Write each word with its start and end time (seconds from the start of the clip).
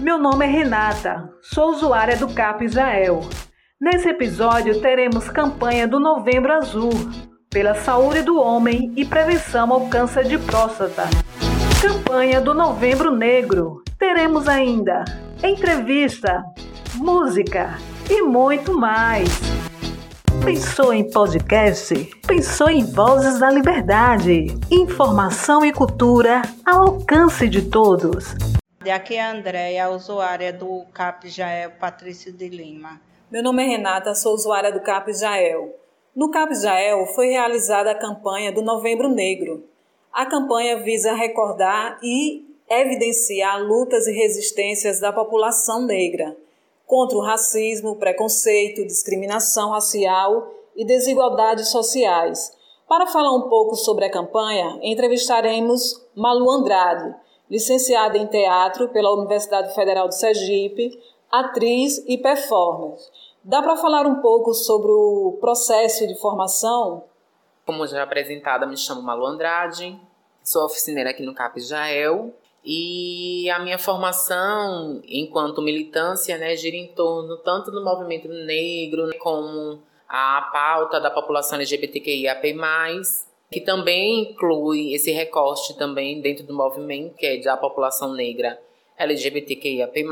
Meu 0.00 0.16
nome 0.16 0.46
é 0.46 0.48
Renata, 0.48 1.30
sou 1.42 1.72
usuária 1.72 2.16
do 2.16 2.26
CAP 2.32 2.64
Israel. 2.64 3.20
Nesse 3.78 4.08
episódio 4.08 4.80
teremos 4.80 5.28
campanha 5.28 5.86
do 5.86 6.00
Novembro 6.00 6.54
Azul, 6.54 6.90
pela 7.50 7.74
saúde 7.74 8.22
do 8.22 8.40
homem 8.40 8.94
e 8.96 9.04
prevenção 9.04 9.70
ao 9.70 9.88
câncer 9.88 10.24
de 10.24 10.38
próstata. 10.38 11.02
Campanha 11.82 12.40
do 12.40 12.54
Novembro 12.54 13.14
Negro. 13.14 13.82
Teremos 13.98 14.48
ainda 14.48 15.04
entrevista, 15.44 16.42
música 16.94 17.76
e 18.08 18.22
muito 18.22 18.78
mais. 18.78 19.28
Pensou 20.42 20.94
em 20.94 21.10
podcast? 21.10 21.94
Pensou 22.26 22.70
em 22.70 22.86
Vozes 22.86 23.38
da 23.38 23.50
Liberdade. 23.50 24.46
Informação 24.70 25.62
e 25.62 25.70
cultura 25.70 26.40
ao 26.64 26.84
alcance 26.84 27.46
de 27.46 27.68
todos. 27.68 28.34
Aqui 28.88 29.14
é 29.14 29.20
a 29.20 29.32
Andréia, 29.32 29.90
usuária 29.90 30.54
do 30.54 30.86
CAP 30.94 31.28
Jael 31.28 31.72
Patrício 31.72 32.32
de 32.32 32.48
Lima. 32.48 32.98
Meu 33.30 33.42
nome 33.42 33.62
é 33.62 33.66
Renata, 33.66 34.14
sou 34.14 34.32
usuária 34.32 34.72
do 34.72 34.80
CAP 34.80 35.12
Jael. 35.12 35.74
No 36.16 36.30
CAP 36.30 36.54
Jael 36.54 37.04
foi 37.08 37.26
realizada 37.26 37.90
a 37.90 37.94
campanha 37.94 38.50
do 38.50 38.62
Novembro 38.62 39.10
Negro. 39.10 39.62
A 40.10 40.24
campanha 40.24 40.82
visa 40.82 41.12
recordar 41.12 42.00
e 42.02 42.42
evidenciar 42.70 43.62
lutas 43.62 44.06
e 44.06 44.12
resistências 44.12 44.98
da 44.98 45.12
população 45.12 45.84
negra 45.84 46.34
contra 46.86 47.18
o 47.18 47.22
racismo, 47.22 47.96
preconceito, 47.96 48.86
discriminação 48.86 49.72
racial 49.72 50.54
e 50.74 50.86
desigualdades 50.86 51.68
sociais. 51.68 52.56
Para 52.88 53.06
falar 53.06 53.36
um 53.36 53.46
pouco 53.46 53.76
sobre 53.76 54.06
a 54.06 54.10
campanha, 54.10 54.80
entrevistaremos 54.82 56.02
Malu 56.16 56.50
Andrade, 56.50 57.14
licenciada 57.50 58.16
em 58.16 58.26
teatro 58.26 58.88
pela 58.88 59.12
Universidade 59.12 59.74
Federal 59.74 60.08
de 60.08 60.18
Sergipe, 60.18 60.98
atriz 61.30 61.98
e 62.06 62.16
performer. 62.16 62.96
Dá 63.42 63.62
para 63.62 63.76
falar 63.76 64.06
um 64.06 64.20
pouco 64.20 64.54
sobre 64.54 64.92
o 64.92 65.38
processo 65.40 66.06
de 66.06 66.14
formação? 66.20 67.04
Como 67.66 67.86
já 67.86 68.02
apresentada, 68.02 68.66
me 68.66 68.76
chamo 68.76 69.02
Malu 69.02 69.26
Andrade, 69.26 69.98
sou 70.42 70.64
oficineira 70.64 71.10
aqui 71.10 71.22
no 71.22 71.34
CAP 71.34 71.60
Jael 71.60 72.32
e 72.64 73.48
a 73.50 73.58
minha 73.58 73.78
formação 73.78 75.00
enquanto 75.06 75.62
militância 75.62 76.36
né, 76.36 76.54
gira 76.56 76.76
em 76.76 76.88
torno 76.88 77.38
tanto 77.38 77.70
do 77.70 77.82
movimento 77.82 78.28
negro 78.28 79.10
como 79.18 79.80
a 80.08 80.50
pauta 80.52 81.00
da 81.00 81.10
população 81.10 81.56
LGBTQIAP+, 81.56 82.54
que 83.50 83.60
também 83.60 84.30
inclui 84.30 84.94
esse 84.94 85.10
recorte 85.10 85.76
também 85.76 86.20
dentro 86.20 86.46
do 86.46 86.54
movimento, 86.54 87.16
que 87.16 87.26
é 87.26 87.36
da 87.38 87.56
população 87.56 88.14
negra 88.14 88.60
LGBTQIAP+, 88.96 90.04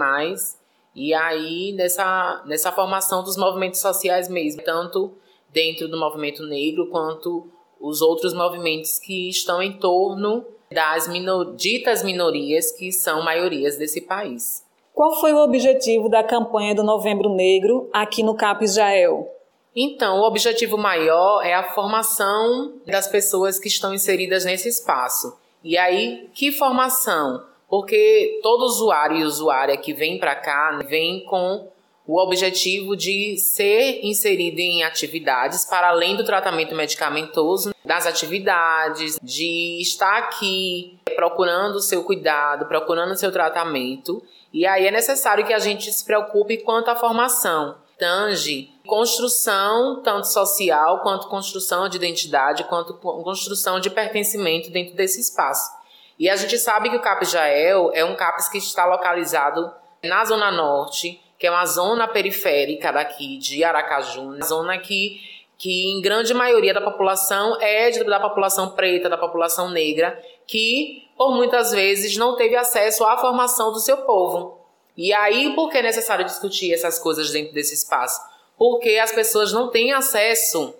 e 0.94 1.14
aí 1.14 1.72
nessa, 1.72 2.42
nessa 2.46 2.72
formação 2.72 3.22
dos 3.22 3.36
movimentos 3.36 3.80
sociais 3.80 4.28
mesmo, 4.28 4.62
tanto 4.62 5.12
dentro 5.50 5.88
do 5.88 5.98
movimento 5.98 6.42
negro 6.44 6.88
quanto 6.88 7.48
os 7.80 8.02
outros 8.02 8.34
movimentos 8.34 8.98
que 8.98 9.28
estão 9.28 9.62
em 9.62 9.78
torno 9.78 10.44
das 10.72 11.06
minor 11.06 11.54
ditas 11.54 12.02
minorias 12.02 12.72
que 12.72 12.90
são 12.90 13.22
maiorias 13.22 13.76
desse 13.78 14.00
país. 14.00 14.66
Qual 14.92 15.20
foi 15.20 15.32
o 15.32 15.44
objetivo 15.44 16.08
da 16.08 16.24
campanha 16.24 16.74
do 16.74 16.82
Novembro 16.82 17.28
Negro 17.28 17.88
aqui 17.92 18.24
no 18.24 18.34
CAP 18.34 18.64
Israel? 18.64 19.30
Então, 19.80 20.18
o 20.18 20.26
objetivo 20.26 20.76
maior 20.76 21.40
é 21.46 21.54
a 21.54 21.62
formação 21.62 22.80
das 22.84 23.06
pessoas 23.06 23.60
que 23.60 23.68
estão 23.68 23.94
inseridas 23.94 24.44
nesse 24.44 24.68
espaço. 24.68 25.38
E 25.62 25.78
aí, 25.78 26.28
que 26.34 26.50
formação? 26.50 27.44
Porque 27.68 28.40
todo 28.42 28.62
usuário 28.62 29.18
e 29.18 29.22
usuária 29.22 29.76
que 29.76 29.92
vem 29.92 30.18
para 30.18 30.34
cá 30.34 30.80
vem 30.84 31.24
com 31.26 31.70
o 32.04 32.20
objetivo 32.20 32.96
de 32.96 33.36
ser 33.36 34.04
inserido 34.04 34.58
em 34.58 34.82
atividades 34.82 35.64
para 35.64 35.90
além 35.90 36.16
do 36.16 36.24
tratamento 36.24 36.74
medicamentoso, 36.74 37.72
das 37.84 38.04
atividades, 38.04 39.16
de 39.22 39.80
estar 39.80 40.18
aqui 40.18 40.98
procurando 41.14 41.76
o 41.76 41.80
seu 41.80 42.02
cuidado, 42.02 42.66
procurando 42.66 43.12
o 43.12 43.16
seu 43.16 43.30
tratamento. 43.30 44.20
E 44.52 44.66
aí 44.66 44.88
é 44.88 44.90
necessário 44.90 45.46
que 45.46 45.52
a 45.52 45.58
gente 45.60 45.92
se 45.92 46.04
preocupe 46.04 46.56
quanto 46.64 46.90
à 46.90 46.96
formação. 46.96 47.76
Tange 47.98 48.70
construção 48.86 50.00
tanto 50.02 50.28
social 50.28 51.00
quanto 51.02 51.28
construção 51.28 51.88
de 51.88 51.96
identidade, 51.96 52.64
quanto 52.64 52.94
construção 52.94 53.80
de 53.80 53.90
pertencimento 53.90 54.70
dentro 54.70 54.94
desse 54.94 55.20
espaço. 55.20 55.78
E 56.18 56.28
a 56.28 56.36
gente 56.36 56.58
sabe 56.58 56.90
que 56.90 56.96
o 56.96 57.00
CAP 57.00 57.24
Jael 57.24 57.90
é 57.92 58.04
um 58.04 58.16
CAPES 58.16 58.48
que 58.48 58.58
está 58.58 58.84
localizado 58.86 59.70
na 60.02 60.24
Zona 60.24 60.50
Norte, 60.50 61.20
que 61.38 61.46
é 61.46 61.50
uma 61.50 61.66
zona 61.66 62.08
periférica 62.08 62.92
daqui 62.92 63.38
de 63.38 63.62
Aracaju, 63.62 64.22
uma 64.22 64.44
zona 64.44 64.78
que, 64.78 65.20
que 65.56 65.92
em 65.92 66.00
grande 66.00 66.34
maioria 66.34 66.74
da 66.74 66.80
população 66.80 67.56
é 67.60 67.90
da 68.02 68.18
população 68.18 68.70
preta, 68.70 69.08
da 69.08 69.16
população 69.16 69.70
negra, 69.70 70.20
que 70.46 71.08
por 71.16 71.36
muitas 71.36 71.70
vezes 71.70 72.16
não 72.16 72.34
teve 72.36 72.56
acesso 72.56 73.04
à 73.04 73.16
formação 73.18 73.72
do 73.72 73.78
seu 73.78 73.98
povo. 73.98 74.57
E 74.98 75.14
aí, 75.14 75.54
por 75.54 75.70
que 75.70 75.78
é 75.78 75.82
necessário 75.82 76.24
discutir 76.24 76.74
essas 76.74 76.98
coisas 76.98 77.30
dentro 77.30 77.54
desse 77.54 77.72
espaço? 77.72 78.20
Porque 78.58 78.98
as 78.98 79.12
pessoas 79.12 79.52
não 79.52 79.70
têm 79.70 79.92
acesso 79.92 80.74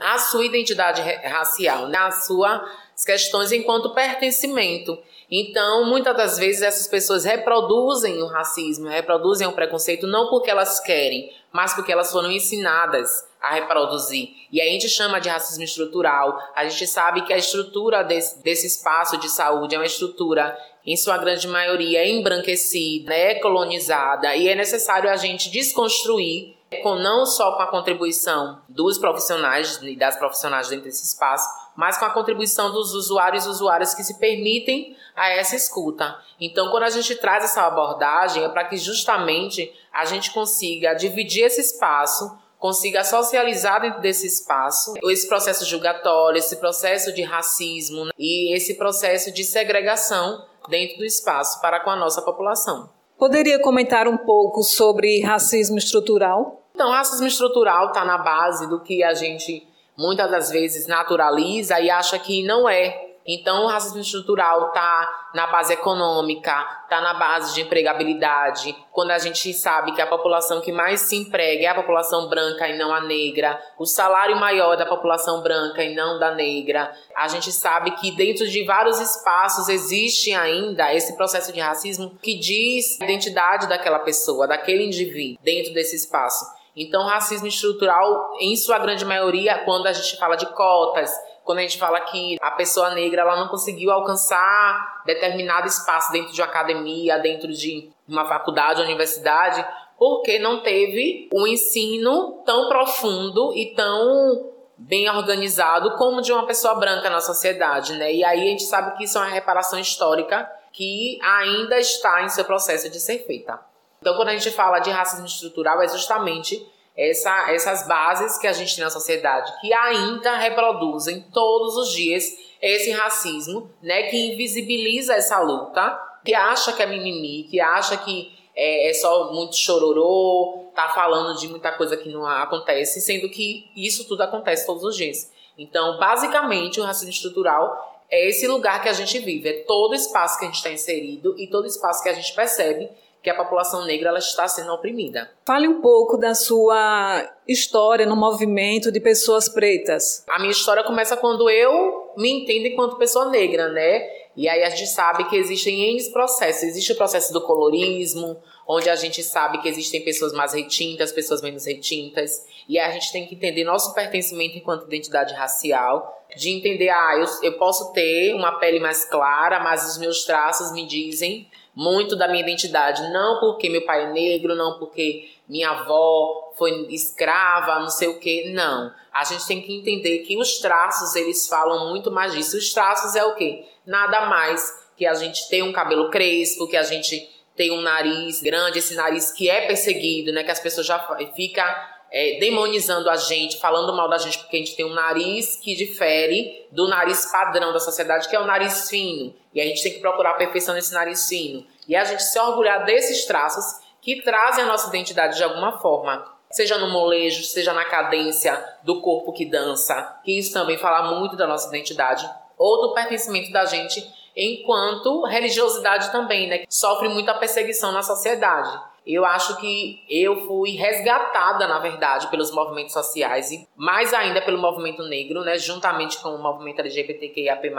à 0.00 0.18
sua 0.18 0.44
identidade 0.44 1.00
racial, 1.00 1.86
né? 1.86 1.96
às 1.98 2.26
suas 2.26 2.60
questões 3.04 3.52
enquanto 3.52 3.94
pertencimento. 3.94 4.98
Então, 5.30 5.84
muitas 5.84 6.16
das 6.16 6.36
vezes 6.36 6.62
essas 6.62 6.88
pessoas 6.88 7.24
reproduzem 7.24 8.20
o 8.20 8.26
racismo, 8.26 8.88
reproduzem 8.88 9.46
o 9.46 9.52
preconceito 9.52 10.04
não 10.04 10.28
porque 10.28 10.50
elas 10.50 10.80
querem, 10.80 11.32
mas 11.52 11.72
porque 11.72 11.92
elas 11.92 12.10
foram 12.10 12.32
ensinadas 12.32 13.24
a 13.40 13.54
reproduzir. 13.54 14.28
E 14.52 14.60
a 14.60 14.64
gente 14.64 14.88
chama 14.88 15.20
de 15.20 15.28
racismo 15.28 15.64
estrutural. 15.64 16.38
A 16.54 16.68
gente 16.68 16.86
sabe 16.86 17.22
que 17.22 17.32
a 17.32 17.38
estrutura 17.38 18.02
desse, 18.02 18.42
desse 18.42 18.66
espaço 18.66 19.16
de 19.16 19.28
saúde 19.28 19.74
é 19.74 19.78
uma 19.78 19.86
estrutura, 19.86 20.56
em 20.84 20.96
sua 20.96 21.18
grande 21.18 21.46
maioria, 21.46 22.06
embranquecida, 22.06 23.14
é 23.14 23.34
colonizada, 23.36 24.34
e 24.34 24.48
é 24.48 24.54
necessário 24.54 25.10
a 25.10 25.16
gente 25.16 25.50
desconstruir 25.50 26.56
com 26.82 26.94
não 26.94 27.26
só 27.26 27.56
com 27.56 27.62
a 27.62 27.66
contribuição 27.66 28.60
dos 28.68 28.96
profissionais 28.96 29.80
e 29.82 29.96
das 29.96 30.16
profissionais 30.16 30.68
dentro 30.68 30.84
desse 30.84 31.04
espaço, 31.04 31.48
mas 31.76 31.98
com 31.98 32.04
a 32.04 32.10
contribuição 32.10 32.70
dos 32.70 32.94
usuários 32.94 33.44
e 33.44 33.48
usuárias 33.48 33.94
que 33.94 34.04
se 34.04 34.18
permitem 34.18 34.96
a 35.16 35.30
essa 35.30 35.56
escuta. 35.56 36.16
Então, 36.40 36.70
quando 36.70 36.84
a 36.84 36.90
gente 36.90 37.16
traz 37.16 37.44
essa 37.44 37.66
abordagem, 37.66 38.44
é 38.44 38.48
para 38.48 38.64
que 38.64 38.76
justamente 38.76 39.72
a 39.92 40.04
gente 40.04 40.30
consiga 40.30 40.94
dividir 40.94 41.44
esse 41.44 41.60
espaço, 41.60 42.38
consiga 42.60 43.02
socializar 43.02 43.80
dentro 43.80 44.00
desse 44.00 44.26
espaço 44.26 44.92
esse 45.04 45.26
processo 45.26 45.64
julgatório, 45.64 46.38
esse 46.38 46.56
processo 46.56 47.12
de 47.12 47.22
racismo 47.22 48.04
né, 48.04 48.10
e 48.18 48.54
esse 48.54 48.74
processo 48.74 49.32
de 49.32 49.42
segregação 49.42 50.44
dentro 50.68 50.98
do 50.98 51.04
espaço 51.04 51.60
para 51.60 51.80
com 51.80 51.90
a 51.90 51.96
nossa 51.96 52.20
população. 52.22 52.90
Poderia 53.18 53.58
comentar 53.60 54.06
um 54.06 54.18
pouco 54.18 54.62
sobre 54.62 55.20
racismo 55.22 55.78
estrutural? 55.78 56.62
Então, 56.74 56.90
racismo 56.90 57.26
estrutural 57.26 57.88
está 57.88 58.04
na 58.04 58.18
base 58.18 58.68
do 58.68 58.80
que 58.80 59.02
a 59.02 59.14
gente 59.14 59.66
muitas 59.98 60.30
das 60.30 60.50
vezes 60.50 60.86
naturaliza 60.86 61.80
e 61.80 61.90
acha 61.90 62.18
que 62.18 62.42
não 62.42 62.68
é. 62.68 63.09
Então, 63.26 63.64
o 63.64 63.68
racismo 63.68 64.00
estrutural 64.00 64.68
está 64.68 65.28
na 65.34 65.46
base 65.46 65.72
econômica, 65.72 66.66
está 66.84 67.00
na 67.00 67.14
base 67.14 67.54
de 67.54 67.60
empregabilidade. 67.60 68.74
Quando 68.90 69.10
a 69.10 69.18
gente 69.18 69.52
sabe 69.52 69.92
que 69.92 70.00
a 70.00 70.06
população 70.06 70.60
que 70.60 70.72
mais 70.72 71.02
se 71.02 71.16
emprega 71.16 71.64
é 71.64 71.66
a 71.68 71.74
população 71.74 72.28
branca 72.28 72.68
e 72.68 72.76
não 72.76 72.92
a 72.92 73.00
negra, 73.00 73.60
o 73.78 73.86
salário 73.86 74.36
maior 74.36 74.76
da 74.76 74.86
população 74.86 75.42
branca 75.42 75.82
e 75.84 75.94
não 75.94 76.18
da 76.18 76.34
negra. 76.34 76.92
A 77.14 77.28
gente 77.28 77.52
sabe 77.52 77.92
que 77.92 78.10
dentro 78.10 78.48
de 78.48 78.64
vários 78.64 78.98
espaços 78.98 79.68
existe 79.68 80.32
ainda 80.32 80.92
esse 80.94 81.16
processo 81.16 81.52
de 81.52 81.60
racismo 81.60 82.18
que 82.22 82.38
diz 82.38 83.00
a 83.00 83.04
identidade 83.04 83.68
daquela 83.68 83.98
pessoa, 83.98 84.48
daquele 84.48 84.84
indivíduo 84.84 85.38
dentro 85.42 85.72
desse 85.72 85.96
espaço. 85.96 86.44
Então, 86.76 87.06
racismo 87.06 87.46
estrutural, 87.46 88.30
em 88.40 88.56
sua 88.56 88.78
grande 88.78 89.04
maioria, 89.04 89.58
quando 89.64 89.86
a 89.86 89.92
gente 89.92 90.16
fala 90.16 90.36
de 90.36 90.46
cotas, 90.54 91.12
quando 91.50 91.58
a 91.58 91.62
gente 91.62 91.78
fala 91.78 92.00
que 92.02 92.36
a 92.40 92.52
pessoa 92.52 92.94
negra 92.94 93.22
ela 93.22 93.34
não 93.34 93.48
conseguiu 93.48 93.90
alcançar 93.90 95.02
determinado 95.04 95.66
espaço 95.66 96.12
dentro 96.12 96.32
de 96.32 96.40
uma 96.40 96.46
academia, 96.46 97.18
dentro 97.18 97.48
de 97.52 97.90
uma 98.06 98.24
faculdade, 98.24 98.80
uma 98.80 98.86
universidade, 98.86 99.66
porque 99.98 100.38
não 100.38 100.62
teve 100.62 101.28
um 101.34 101.48
ensino 101.48 102.40
tão 102.46 102.68
profundo 102.68 103.52
e 103.56 103.74
tão 103.74 104.52
bem 104.78 105.10
organizado 105.10 105.96
como 105.96 106.22
de 106.22 106.32
uma 106.32 106.46
pessoa 106.46 106.76
branca 106.76 107.10
na 107.10 107.20
sociedade, 107.20 107.94
né? 107.94 108.14
E 108.14 108.24
aí 108.24 108.42
a 108.42 108.50
gente 108.50 108.62
sabe 108.62 108.96
que 108.96 109.02
isso 109.02 109.18
é 109.18 109.22
uma 109.22 109.30
reparação 109.30 109.80
histórica 109.80 110.48
que 110.72 111.18
ainda 111.20 111.80
está 111.80 112.22
em 112.22 112.28
seu 112.28 112.44
processo 112.44 112.88
de 112.88 113.00
ser 113.00 113.26
feita. 113.26 113.58
Então, 114.00 114.14
quando 114.14 114.28
a 114.28 114.36
gente 114.36 114.52
fala 114.52 114.78
de 114.78 114.88
racismo 114.88 115.26
estrutural, 115.26 115.82
é 115.82 115.88
justamente 115.88 116.64
essa, 117.00 117.50
essas 117.50 117.88
bases 117.88 118.36
que 118.38 118.46
a 118.46 118.52
gente 118.52 118.74
tem 118.74 118.84
na 118.84 118.90
sociedade 118.90 119.50
que 119.60 119.72
ainda 119.72 120.36
reproduzem 120.36 121.24
todos 121.32 121.76
os 121.76 121.92
dias 121.92 122.24
esse 122.60 122.90
racismo, 122.90 123.70
né, 123.82 124.02
que 124.04 124.32
invisibiliza 124.32 125.14
essa 125.14 125.40
luta, 125.40 125.98
que 126.22 126.34
acha 126.34 126.74
que 126.74 126.82
é 126.82 126.86
mimimi, 126.86 127.44
que 127.44 127.58
acha 127.58 127.96
que 127.96 128.30
é, 128.54 128.90
é 128.90 128.92
só 128.92 129.32
muito 129.32 129.56
chororô, 129.56 130.70
tá 130.74 130.90
falando 130.90 131.38
de 131.38 131.48
muita 131.48 131.72
coisa 131.72 131.96
que 131.96 132.10
não 132.10 132.26
acontece, 132.26 133.00
sendo 133.00 133.30
que 133.30 133.70
isso 133.74 134.06
tudo 134.06 134.22
acontece 134.22 134.66
todos 134.66 134.84
os 134.84 134.94
dias. 134.94 135.32
Então, 135.56 135.98
basicamente, 135.98 136.80
o 136.80 136.84
racismo 136.84 137.10
estrutural 137.10 138.04
é 138.10 138.28
esse 138.28 138.46
lugar 138.46 138.82
que 138.82 138.88
a 138.90 138.92
gente 138.92 139.18
vive, 139.20 139.48
é 139.48 139.62
todo 139.62 139.94
espaço 139.94 140.38
que 140.38 140.44
a 140.44 140.48
gente 140.48 140.56
está 140.56 140.70
inserido 140.70 141.34
e 141.38 141.46
todo 141.46 141.66
espaço 141.66 142.02
que 142.02 142.08
a 142.10 142.12
gente 142.12 142.34
percebe 142.34 142.90
que 143.22 143.28
a 143.28 143.34
população 143.34 143.84
negra 143.84 144.08
ela 144.08 144.18
está 144.18 144.48
sendo 144.48 144.72
oprimida. 144.72 145.30
Fale 145.46 145.68
um 145.68 145.80
pouco 145.80 146.16
da 146.16 146.34
sua 146.34 147.30
história 147.46 148.06
no 148.06 148.16
movimento 148.16 148.90
de 148.90 149.00
pessoas 149.00 149.48
pretas. 149.48 150.24
A 150.28 150.38
minha 150.38 150.50
história 150.50 150.82
começa 150.82 151.16
quando 151.16 151.50
eu 151.50 152.12
me 152.16 152.30
entendo 152.30 152.66
enquanto 152.66 152.96
pessoa 152.96 153.28
negra, 153.28 153.68
né? 153.68 154.20
E 154.36 154.48
aí 154.48 154.62
a 154.62 154.70
gente 154.70 154.86
sabe 154.86 155.28
que 155.28 155.36
existem 155.36 155.90
N 155.90 156.12
processos. 156.12 156.62
Existe 156.62 156.92
o 156.92 156.96
processo 156.96 157.32
do 157.32 157.42
colorismo, 157.42 158.40
onde 158.66 158.88
a 158.88 158.96
gente 158.96 159.22
sabe 159.22 159.60
que 159.60 159.68
existem 159.68 160.02
pessoas 160.02 160.32
mais 160.32 160.54
retintas, 160.54 161.12
pessoas 161.12 161.42
menos 161.42 161.66
retintas. 161.66 162.46
E 162.68 162.78
a 162.78 162.90
gente 162.90 163.12
tem 163.12 163.26
que 163.26 163.34
entender 163.34 163.64
nosso 163.64 163.92
pertencimento 163.92 164.56
enquanto 164.56 164.86
identidade 164.86 165.34
racial, 165.34 166.24
de 166.36 166.50
entender, 166.50 166.88
ah, 166.88 167.16
eu, 167.18 167.50
eu 167.50 167.58
posso 167.58 167.92
ter 167.92 168.32
uma 168.34 168.58
pele 168.60 168.78
mais 168.78 169.04
clara, 169.04 169.60
mas 169.60 169.90
os 169.90 169.98
meus 169.98 170.24
traços 170.24 170.72
me 170.72 170.86
dizem 170.86 171.48
muito 171.74 172.16
da 172.16 172.28
minha 172.28 172.42
identidade. 172.42 173.10
Não 173.12 173.40
porque 173.40 173.68
meu 173.68 173.84
pai 173.84 174.04
é 174.04 174.12
negro, 174.12 174.54
não 174.54 174.78
porque 174.78 175.30
minha 175.48 175.70
avó 175.70 176.52
foi 176.56 176.86
escrava, 176.90 177.80
não 177.80 177.88
sei 177.88 178.08
o 178.08 178.18
que. 178.18 178.50
Não. 178.50 178.92
A 179.12 179.24
gente 179.24 179.46
tem 179.46 179.62
que 179.62 179.76
entender 179.76 180.18
que 180.20 180.36
os 180.36 180.58
traços, 180.58 181.16
eles 181.16 181.48
falam 181.48 181.90
muito 181.90 182.10
mais 182.10 182.32
disso. 182.32 182.56
Os 182.56 182.72
traços 182.72 183.16
é 183.16 183.24
o 183.24 183.34
quê? 183.34 183.64
Nada 183.86 184.26
mais 184.26 184.78
que 184.96 185.06
a 185.06 185.14
gente 185.14 185.48
ter 185.48 185.62
um 185.62 185.72
cabelo 185.72 186.10
crespo, 186.10 186.68
que 186.68 186.76
a 186.76 186.82
gente 186.82 187.28
tem 187.56 187.70
um 187.70 187.80
nariz 187.80 188.40
grande, 188.40 188.78
esse 188.78 188.94
nariz 188.94 189.30
que 189.30 189.48
é 189.50 189.66
perseguido, 189.66 190.32
né? 190.32 190.44
Que 190.44 190.50
as 190.50 190.60
pessoas 190.60 190.86
já 190.86 190.98
ficam 191.34 191.64
é, 192.12 192.38
demonizando 192.40 193.08
a 193.08 193.16
gente, 193.16 193.58
falando 193.58 193.94
mal 193.94 194.08
da 194.08 194.18
gente 194.18 194.38
porque 194.38 194.56
a 194.56 194.58
gente 194.58 194.74
tem 194.74 194.84
um 194.84 194.94
nariz 194.94 195.56
que 195.56 195.76
difere 195.76 196.66
do 196.72 196.88
nariz 196.88 197.30
padrão 197.30 197.72
da 197.72 197.78
sociedade, 197.78 198.28
que 198.28 198.34
é 198.34 198.40
o 198.40 198.46
nariz 198.46 198.88
fino. 198.88 199.34
E 199.54 199.60
a 199.60 199.64
gente 199.64 199.82
tem 199.82 199.92
que 199.92 200.00
procurar 200.00 200.30
a 200.30 200.34
perfeição 200.34 200.74
nesse 200.74 200.92
nariz 200.92 201.28
fino. 201.28 201.64
E 201.86 201.94
a 201.94 202.04
gente 202.04 202.22
se 202.22 202.38
orgulhar 202.38 202.84
desses 202.84 203.24
traços 203.24 203.64
que 204.00 204.22
trazem 204.22 204.64
a 204.64 204.66
nossa 204.66 204.88
identidade 204.88 205.36
de 205.36 205.44
alguma 205.44 205.78
forma. 205.78 206.24
Seja 206.50 206.78
no 206.78 206.90
molejo, 206.90 207.44
seja 207.44 207.72
na 207.72 207.84
cadência 207.84 208.62
do 208.82 209.00
corpo 209.00 209.32
que 209.32 209.44
dança, 209.44 210.20
que 210.24 210.36
isso 210.36 210.52
também 210.52 210.76
fala 210.76 211.14
muito 211.14 211.36
da 211.36 211.46
nossa 211.46 211.68
identidade, 211.68 212.28
ou 212.58 212.88
do 212.88 212.94
pertencimento 212.94 213.52
da 213.52 213.64
gente 213.66 214.04
enquanto 214.36 215.24
religiosidade 215.24 216.10
também, 216.10 216.48
né? 216.48 216.58
Que 216.58 216.66
sofre 216.68 217.08
muita 217.08 217.34
perseguição 217.34 217.92
na 217.92 218.02
sociedade. 218.02 218.89
Eu 219.06 219.24
acho 219.24 219.56
que 219.56 220.04
eu 220.08 220.46
fui 220.46 220.72
resgatada, 220.72 221.66
na 221.66 221.78
verdade, 221.78 222.28
pelos 222.28 222.50
movimentos 222.52 222.92
sociais 222.92 223.50
e 223.50 223.66
mais 223.76 224.12
ainda 224.12 224.42
pelo 224.42 224.58
movimento 224.58 225.02
negro, 225.04 225.40
né, 225.42 225.58
juntamente 225.58 226.18
com 226.18 226.30
o 226.30 226.42
movimento 226.42 226.80
LGBTQIAP+, 226.80 227.72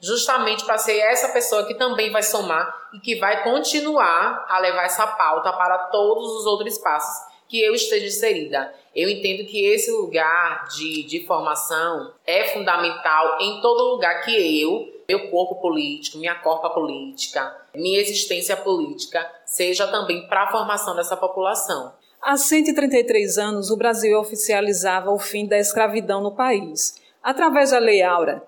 justamente 0.00 0.64
para 0.64 0.76
ser 0.76 0.98
essa 0.98 1.28
pessoa 1.28 1.66
que 1.66 1.74
também 1.74 2.10
vai 2.10 2.22
somar 2.22 2.74
e 2.92 2.98
que 2.98 3.16
vai 3.16 3.44
continuar 3.44 4.46
a 4.48 4.58
levar 4.58 4.84
essa 4.84 5.06
pauta 5.06 5.52
para 5.52 5.78
todos 5.90 6.28
os 6.36 6.46
outros 6.46 6.74
espaços 6.74 7.28
que 7.48 7.60
eu 7.60 7.74
esteja 7.74 8.06
inserida. 8.06 8.74
Eu 8.94 9.08
entendo 9.08 9.46
que 9.48 9.64
esse 9.64 9.90
lugar 9.90 10.66
de, 10.68 11.04
de 11.04 11.26
formação 11.26 12.12
é 12.26 12.44
fundamental 12.48 13.38
em 13.40 13.60
todo 13.60 13.94
lugar 13.94 14.22
que 14.22 14.62
eu 14.62 14.97
meu 15.10 15.30
corpo 15.30 15.54
político, 15.54 16.18
minha 16.18 16.34
corpa 16.34 16.68
política, 16.68 17.56
minha 17.74 17.98
existência 17.98 18.54
política, 18.54 19.26
seja 19.46 19.86
também 19.86 20.28
para 20.28 20.42
a 20.42 20.50
formação 20.50 20.94
dessa 20.94 21.16
população. 21.16 21.94
Há 22.20 22.36
133 22.36 23.38
anos, 23.38 23.70
o 23.70 23.76
Brasil 23.78 24.20
oficializava 24.20 25.10
o 25.10 25.18
fim 25.18 25.46
da 25.46 25.58
escravidão 25.58 26.22
no 26.22 26.32
país, 26.36 27.00
através 27.22 27.70
da 27.70 27.78
Lei 27.78 28.02
Áurea. 28.02 28.42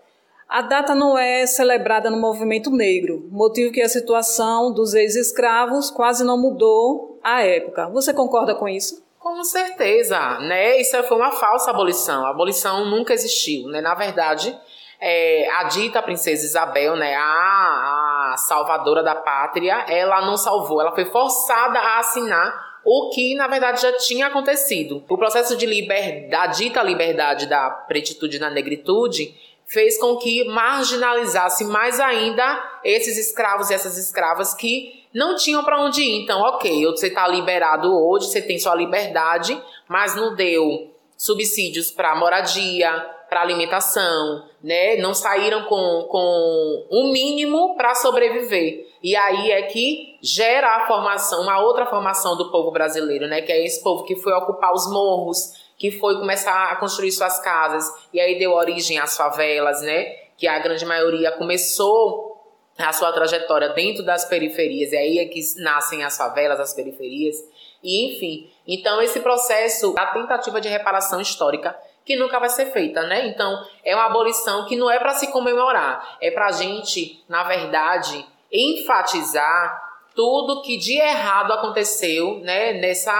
A 0.46 0.60
data 0.60 0.94
não 0.94 1.16
é 1.16 1.46
celebrada 1.46 2.10
no 2.10 2.20
movimento 2.20 2.70
negro, 2.70 3.26
motivo 3.30 3.72
que 3.72 3.80
a 3.80 3.88
situação 3.88 4.70
dos 4.70 4.92
ex-escravos 4.92 5.90
quase 5.90 6.24
não 6.24 6.36
mudou 6.36 7.18
à 7.22 7.42
época. 7.42 7.88
Você 7.88 8.12
concorda 8.12 8.54
com 8.54 8.68
isso? 8.68 9.02
Com 9.18 9.42
certeza, 9.44 10.18
né? 10.40 10.78
Isso 10.78 11.02
foi 11.04 11.16
uma 11.16 11.32
falsa 11.32 11.70
abolição. 11.70 12.26
A 12.26 12.30
abolição 12.30 12.84
nunca 12.84 13.14
existiu, 13.14 13.68
né? 13.68 13.80
Na 13.80 13.94
verdade, 13.94 14.54
é, 15.00 15.48
a 15.50 15.64
dita 15.64 16.02
princesa 16.02 16.44
Isabel, 16.44 16.94
né, 16.96 17.14
a, 17.14 18.32
a 18.32 18.36
salvadora 18.36 19.02
da 19.02 19.14
pátria, 19.14 19.86
ela 19.88 20.20
não 20.22 20.36
salvou, 20.36 20.80
ela 20.80 20.92
foi 20.92 21.06
forçada 21.06 21.78
a 21.78 21.98
assinar 22.00 22.70
o 22.84 23.10
que 23.10 23.34
na 23.34 23.46
verdade 23.46 23.82
já 23.82 23.92
tinha 23.96 24.26
acontecido. 24.26 25.02
O 25.08 25.16
processo 25.16 25.56
de 25.56 25.66
liberdade, 25.66 26.28
da 26.28 26.46
dita 26.46 26.82
liberdade 26.82 27.46
da 27.46 27.70
pretitude 27.70 28.38
na 28.38 28.50
negritude 28.50 29.34
fez 29.66 29.98
com 29.98 30.16
que 30.16 30.44
marginalizasse 30.44 31.64
mais 31.64 32.00
ainda 32.00 32.80
esses 32.84 33.16
escravos 33.16 33.70
e 33.70 33.74
essas 33.74 33.96
escravas 33.96 34.52
que 34.52 35.04
não 35.14 35.36
tinham 35.36 35.62
para 35.62 35.80
onde 35.80 36.02
ir. 36.02 36.22
Então, 36.22 36.40
ok, 36.40 36.86
você 36.86 37.06
está 37.08 37.26
liberado 37.28 37.92
hoje, 37.92 38.26
você 38.26 38.42
tem 38.42 38.58
sua 38.58 38.74
liberdade, 38.74 39.60
mas 39.88 40.14
não 40.14 40.34
deu 40.34 40.90
subsídios 41.16 41.90
para 41.90 42.16
moradia, 42.16 43.06
para 43.30 43.40
alimentação, 43.40 44.44
né? 44.62 44.96
Não 44.96 45.14
saíram 45.14 45.62
com, 45.64 46.08
com 46.10 46.86
um 46.90 47.12
mínimo 47.12 47.76
para 47.76 47.94
sobreviver. 47.94 48.88
E 49.02 49.16
aí 49.16 49.52
é 49.52 49.62
que 49.62 50.18
gera 50.20 50.76
a 50.76 50.86
formação, 50.86 51.40
uma 51.42 51.60
outra 51.60 51.86
formação 51.86 52.36
do 52.36 52.50
povo 52.50 52.72
brasileiro, 52.72 53.28
né? 53.28 53.40
Que 53.40 53.52
é 53.52 53.64
esse 53.64 53.82
povo 53.82 54.04
que 54.04 54.16
foi 54.16 54.32
ocupar 54.32 54.72
os 54.72 54.90
morros, 54.92 55.70
que 55.78 55.92
foi 55.92 56.16
começar 56.16 56.72
a 56.72 56.76
construir 56.76 57.12
suas 57.12 57.40
casas, 57.40 57.86
e 58.12 58.20
aí 58.20 58.38
deu 58.38 58.52
origem 58.52 58.98
às 58.98 59.16
favelas, 59.16 59.80
né? 59.80 60.04
Que 60.36 60.46
a 60.46 60.58
grande 60.58 60.84
maioria 60.84 61.32
começou 61.32 62.36
a 62.76 62.92
sua 62.92 63.12
trajetória 63.12 63.70
dentro 63.70 64.04
das 64.04 64.24
periferias, 64.24 64.92
e 64.92 64.96
aí 64.96 65.18
é 65.18 65.24
que 65.26 65.40
nascem 65.58 66.02
as 66.02 66.16
favelas, 66.16 66.58
as 66.60 66.74
periferias, 66.74 67.36
e 67.82 68.06
enfim. 68.06 68.50
Então, 68.66 69.00
esse 69.00 69.20
processo, 69.20 69.94
a 69.96 70.06
tentativa 70.06 70.60
de 70.60 70.68
reparação 70.68 71.20
histórica, 71.20 71.76
que 72.10 72.16
nunca 72.16 72.40
vai 72.40 72.48
ser 72.48 72.72
feita, 72.72 73.04
né? 73.04 73.28
Então, 73.28 73.64
é 73.84 73.94
uma 73.94 74.06
abolição 74.06 74.66
que 74.66 74.74
não 74.74 74.90
é 74.90 74.98
para 74.98 75.14
se 75.14 75.28
comemorar, 75.30 76.18
é 76.20 76.28
para 76.28 76.46
a 76.46 76.50
gente, 76.50 77.22
na 77.28 77.44
verdade, 77.44 78.26
enfatizar 78.50 79.80
tudo 80.12 80.60
que 80.62 80.76
de 80.76 80.98
errado 80.98 81.52
aconteceu, 81.52 82.40
né, 82.40 82.72
nessa 82.72 83.14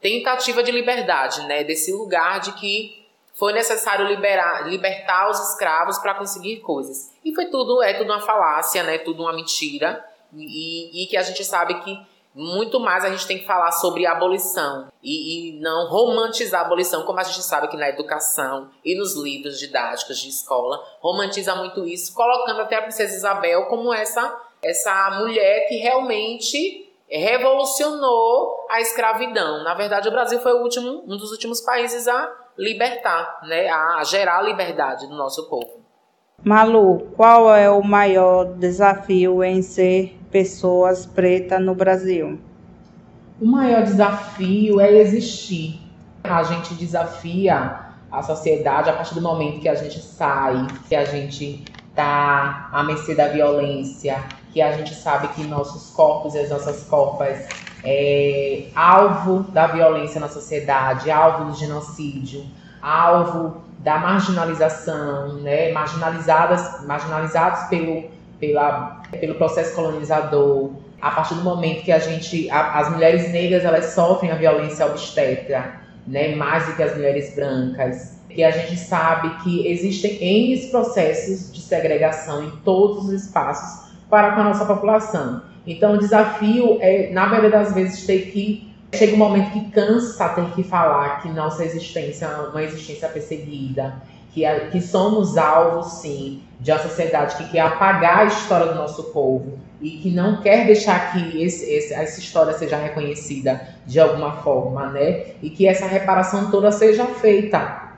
tentativa 0.00 0.60
de 0.60 0.72
liberdade, 0.72 1.46
né, 1.46 1.62
desse 1.62 1.92
lugar 1.92 2.40
de 2.40 2.50
que 2.54 3.06
foi 3.32 3.52
necessário 3.52 4.04
liberar, 4.08 4.68
libertar 4.68 5.30
os 5.30 5.38
escravos 5.50 5.96
para 5.98 6.14
conseguir 6.14 6.56
coisas. 6.56 7.12
E 7.24 7.32
foi 7.32 7.46
tudo, 7.46 7.80
é 7.80 7.94
tudo 7.94 8.12
uma 8.12 8.20
falácia, 8.20 8.82
né, 8.82 8.98
tudo 8.98 9.22
uma 9.22 9.32
mentira, 9.32 10.04
e, 10.34 11.04
e 11.04 11.06
que 11.06 11.16
a 11.16 11.22
gente 11.22 11.44
sabe 11.44 11.74
que 11.82 11.96
muito 12.36 12.78
mais 12.78 13.02
a 13.02 13.08
gente 13.08 13.26
tem 13.26 13.38
que 13.38 13.46
falar 13.46 13.72
sobre 13.72 14.06
abolição 14.06 14.88
e, 15.02 15.56
e, 15.56 15.60
não 15.60 15.88
romantizar 15.88 16.60
a 16.60 16.66
abolição, 16.66 17.04
como 17.04 17.18
a 17.18 17.22
gente 17.22 17.42
sabe 17.42 17.68
que 17.68 17.78
na 17.78 17.88
educação 17.88 18.68
e 18.84 18.94
nos 18.94 19.16
livros 19.16 19.58
didáticos 19.58 20.18
de 20.18 20.28
escola 20.28 20.78
romantiza 21.00 21.54
muito 21.54 21.86
isso, 21.86 22.12
colocando 22.14 22.60
até 22.60 22.76
a 22.76 22.82
princesa 22.82 23.16
Isabel 23.16 23.64
como 23.66 23.92
essa 23.92 24.38
essa 24.62 25.10
mulher 25.18 25.66
que 25.68 25.76
realmente 25.76 26.92
revolucionou 27.08 28.66
a 28.68 28.80
escravidão. 28.80 29.62
Na 29.62 29.74
verdade, 29.74 30.08
o 30.08 30.10
Brasil 30.10 30.40
foi 30.40 30.52
o 30.52 30.62
último, 30.62 31.04
um 31.06 31.16
dos 31.16 31.30
últimos 31.30 31.60
países 31.60 32.08
a 32.08 32.32
libertar, 32.58 33.40
né, 33.44 33.68
a 33.68 34.02
gerar 34.04 34.38
a 34.38 34.42
liberdade 34.42 35.06
do 35.06 35.14
nosso 35.14 35.48
povo. 35.48 35.86
Malu, 36.44 37.12
qual 37.16 37.54
é 37.54 37.70
o 37.70 37.82
maior 37.82 38.44
desafio 38.44 39.42
em 39.42 39.62
ser 39.62 40.16
pessoas 40.36 41.06
pretas 41.06 41.58
no 41.62 41.74
Brasil? 41.74 42.38
O 43.40 43.46
maior 43.46 43.82
desafio 43.82 44.78
é 44.78 44.92
existir. 44.92 45.80
A 46.22 46.42
gente 46.42 46.74
desafia 46.74 47.80
a 48.12 48.22
sociedade 48.22 48.90
a 48.90 48.92
partir 48.92 49.14
do 49.14 49.22
momento 49.22 49.60
que 49.60 49.68
a 49.68 49.74
gente 49.74 49.98
sai, 49.98 50.66
que 50.90 50.94
a 50.94 51.06
gente 51.06 51.64
tá 51.94 52.68
à 52.70 52.82
mercê 52.82 53.14
da 53.14 53.28
violência, 53.28 54.22
que 54.52 54.60
a 54.60 54.72
gente 54.72 54.94
sabe 54.94 55.28
que 55.28 55.42
nossos 55.44 55.88
corpos 55.94 56.34
e 56.34 56.40
as 56.40 56.50
nossas 56.50 56.84
corpas 56.84 57.48
é 57.82 58.66
alvo 58.74 59.42
da 59.52 59.68
violência 59.68 60.20
na 60.20 60.28
sociedade, 60.28 61.10
alvo 61.10 61.46
do 61.46 61.56
genocídio, 61.56 62.44
alvo 62.82 63.62
da 63.78 63.96
marginalização, 63.96 65.40
né, 65.40 65.72
marginalizadas, 65.72 66.84
marginalizados 66.84 67.70
pelo, 67.70 68.04
pela, 68.38 68.95
pelo 69.10 69.34
processo 69.34 69.74
colonizador. 69.74 70.70
A 71.00 71.10
partir 71.10 71.34
do 71.34 71.42
momento 71.42 71.82
que 71.82 71.92
a 71.92 71.98
gente, 71.98 72.48
a, 72.50 72.78
as 72.78 72.90
mulheres 72.90 73.30
negras, 73.30 73.64
elas 73.64 73.86
sofrem 73.86 74.30
a 74.30 74.34
violência 74.34 74.86
obstétrica, 74.86 75.80
né, 76.06 76.34
mais 76.34 76.66
do 76.66 76.74
que 76.74 76.82
as 76.82 76.94
mulheres 76.94 77.34
brancas, 77.34 78.16
que 78.28 78.44
a 78.44 78.50
gente 78.50 78.76
sabe 78.76 79.42
que 79.42 79.66
existem 79.66 80.22
N 80.22 80.68
processos 80.68 81.52
de 81.52 81.60
segregação 81.60 82.44
em 82.44 82.50
todos 82.64 83.06
os 83.06 83.24
espaços 83.24 83.86
para 84.10 84.32
com 84.32 84.40
a 84.42 84.44
nossa 84.44 84.64
população. 84.64 85.42
Então 85.66 85.94
o 85.94 85.98
desafio 85.98 86.78
é, 86.80 87.10
na 87.10 87.26
maioria 87.26 87.50
das 87.50 87.74
vezes, 87.74 88.06
ter 88.06 88.30
que. 88.30 88.66
Chega 88.94 89.14
um 89.14 89.18
momento 89.18 89.50
que 89.50 89.70
cansa 89.72 90.28
ter 90.28 90.48
que 90.54 90.62
falar 90.62 91.20
que 91.20 91.28
nossa 91.28 91.64
existência 91.64 92.24
é 92.24 92.48
uma 92.48 92.62
existência 92.62 93.08
perseguida, 93.08 94.00
que, 94.36 94.44
é, 94.44 94.68
que 94.68 94.82
somos 94.82 95.38
alvos, 95.38 95.92
sim, 96.02 96.42
de 96.60 96.70
uma 96.70 96.78
sociedade 96.78 97.36
que 97.36 97.52
quer 97.52 97.60
apagar 97.60 98.18
a 98.18 98.24
história 98.26 98.66
do 98.66 98.74
nosso 98.74 99.04
povo 99.04 99.58
e 99.80 99.92
que 99.92 100.10
não 100.10 100.42
quer 100.42 100.66
deixar 100.66 101.10
que 101.10 101.42
esse, 101.42 101.64
esse, 101.64 101.94
essa 101.94 102.20
história 102.20 102.52
seja 102.52 102.76
reconhecida 102.76 103.66
de 103.86 103.98
alguma 103.98 104.42
forma, 104.42 104.90
né? 104.90 105.28
E 105.40 105.48
que 105.48 105.66
essa 105.66 105.86
reparação 105.86 106.50
toda 106.50 106.70
seja 106.70 107.06
feita. 107.06 107.94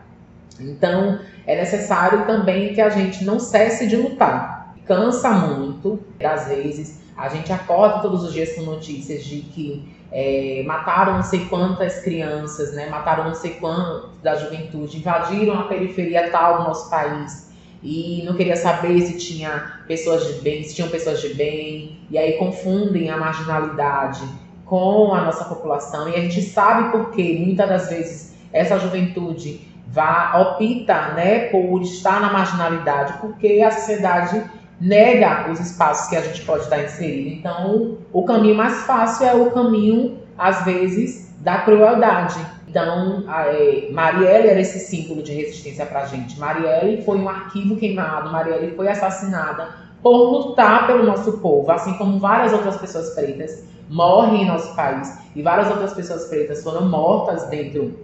Então, 0.61 1.18
é 1.45 1.57
necessário 1.57 2.25
também 2.25 2.73
que 2.73 2.80
a 2.80 2.88
gente 2.88 3.25
não 3.25 3.40
cesse 3.40 3.88
de 3.88 3.97
lutar. 3.97 4.76
Cansa 4.87 5.30
muito, 5.30 5.99
às 6.23 6.47
vezes, 6.47 7.00
a 7.16 7.28
gente 7.28 7.52
acorda 7.52 7.99
todos 7.99 8.23
os 8.23 8.33
dias 8.33 8.52
com 8.52 8.62
notícias 8.62 9.25
de 9.25 9.40
que 9.40 9.92
é, 10.11 10.62
mataram 10.67 11.15
não 11.15 11.23
sei 11.23 11.45
quantas 11.47 12.00
crianças, 12.00 12.73
né? 12.75 12.88
mataram 12.88 13.25
não 13.25 13.35
sei 13.35 13.53
quantos 13.53 14.11
da 14.23 14.35
juventude, 14.35 14.99
invadiram 14.99 15.59
a 15.61 15.65
periferia 15.65 16.31
tal 16.31 16.59
do 16.59 16.65
nosso 16.65 16.88
país. 16.91 17.49
E 17.83 18.23
não 18.25 18.35
queria 18.35 18.57
saber 18.57 19.00
se 19.03 19.19
tinha 19.19 19.81
pessoas 19.87 20.27
de 20.27 20.41
bem, 20.41 20.65
se 20.65 20.75
tinham 20.75 20.88
pessoas 20.88 21.21
de 21.21 21.35
bem, 21.35 22.00
e 22.11 22.19
aí 22.19 22.33
confundem 22.33 23.09
a 23.11 23.17
marginalidade 23.17 24.23
com 24.65 25.15
a 25.15 25.23
nossa 25.23 25.45
população, 25.45 26.09
e 26.09 26.17
a 26.17 26.21
gente 26.21 26.43
sabe 26.43 26.91
por 26.91 27.11
que 27.12 27.38
muitas 27.38 27.69
das 27.69 27.88
vezes 27.88 28.35
essa 28.53 28.79
juventude 28.79 29.67
vá 29.87 30.38
opta, 30.38 31.12
né, 31.12 31.47
por 31.47 31.81
estar 31.81 32.21
na 32.21 32.33
marginalidade, 32.33 33.15
porque 33.21 33.62
a 33.62 33.71
sociedade 33.71 34.43
nega 34.80 35.50
os 35.50 35.61
espaços 35.61 36.08
que 36.08 36.16
a 36.16 36.20
gente 36.20 36.44
pode 36.44 36.64
estar 36.64 36.82
inserido. 36.82 37.37
Então, 37.37 37.99
o 38.12 38.25
caminho 38.25 38.54
mais 38.54 38.82
fácil 38.82 39.26
é 39.26 39.35
o 39.35 39.50
caminho, 39.50 40.18
às 40.37 40.64
vezes, 40.64 41.35
da 41.40 41.58
crueldade. 41.58 42.38
Então, 42.68 43.25
é, 43.28 43.88
Marielle 43.90 44.49
era 44.49 44.61
esse 44.61 44.78
símbolo 44.78 45.23
de 45.23 45.32
resistência 45.32 45.87
para 45.87 46.00
a 46.00 46.06
gente. 46.06 46.38
Marielle 46.38 47.02
foi 47.02 47.18
um 47.18 47.28
arquivo 47.28 47.76
queimado, 47.76 48.30
Marielle 48.30 48.76
foi 48.76 48.88
assassinada 48.88 49.68
por 50.02 50.30
lutar 50.30 50.87
pelo 50.87 51.04
nosso 51.04 51.38
povo, 51.38 51.70
assim 51.73 51.94
como 51.94 52.18
várias 52.18 52.52
outras 52.52 52.76
pessoas 52.76 53.11
pretas 53.11 53.64
morrem 53.88 54.42
em 54.42 54.47
nosso 54.47 54.76
país 54.76 55.18
e 55.35 55.42
várias 55.42 55.70
outras 55.70 55.94
pessoas 55.94 56.26
pretas 56.26 56.62
foram 56.62 56.88
mortas 56.88 57.49
dentro 57.49 57.99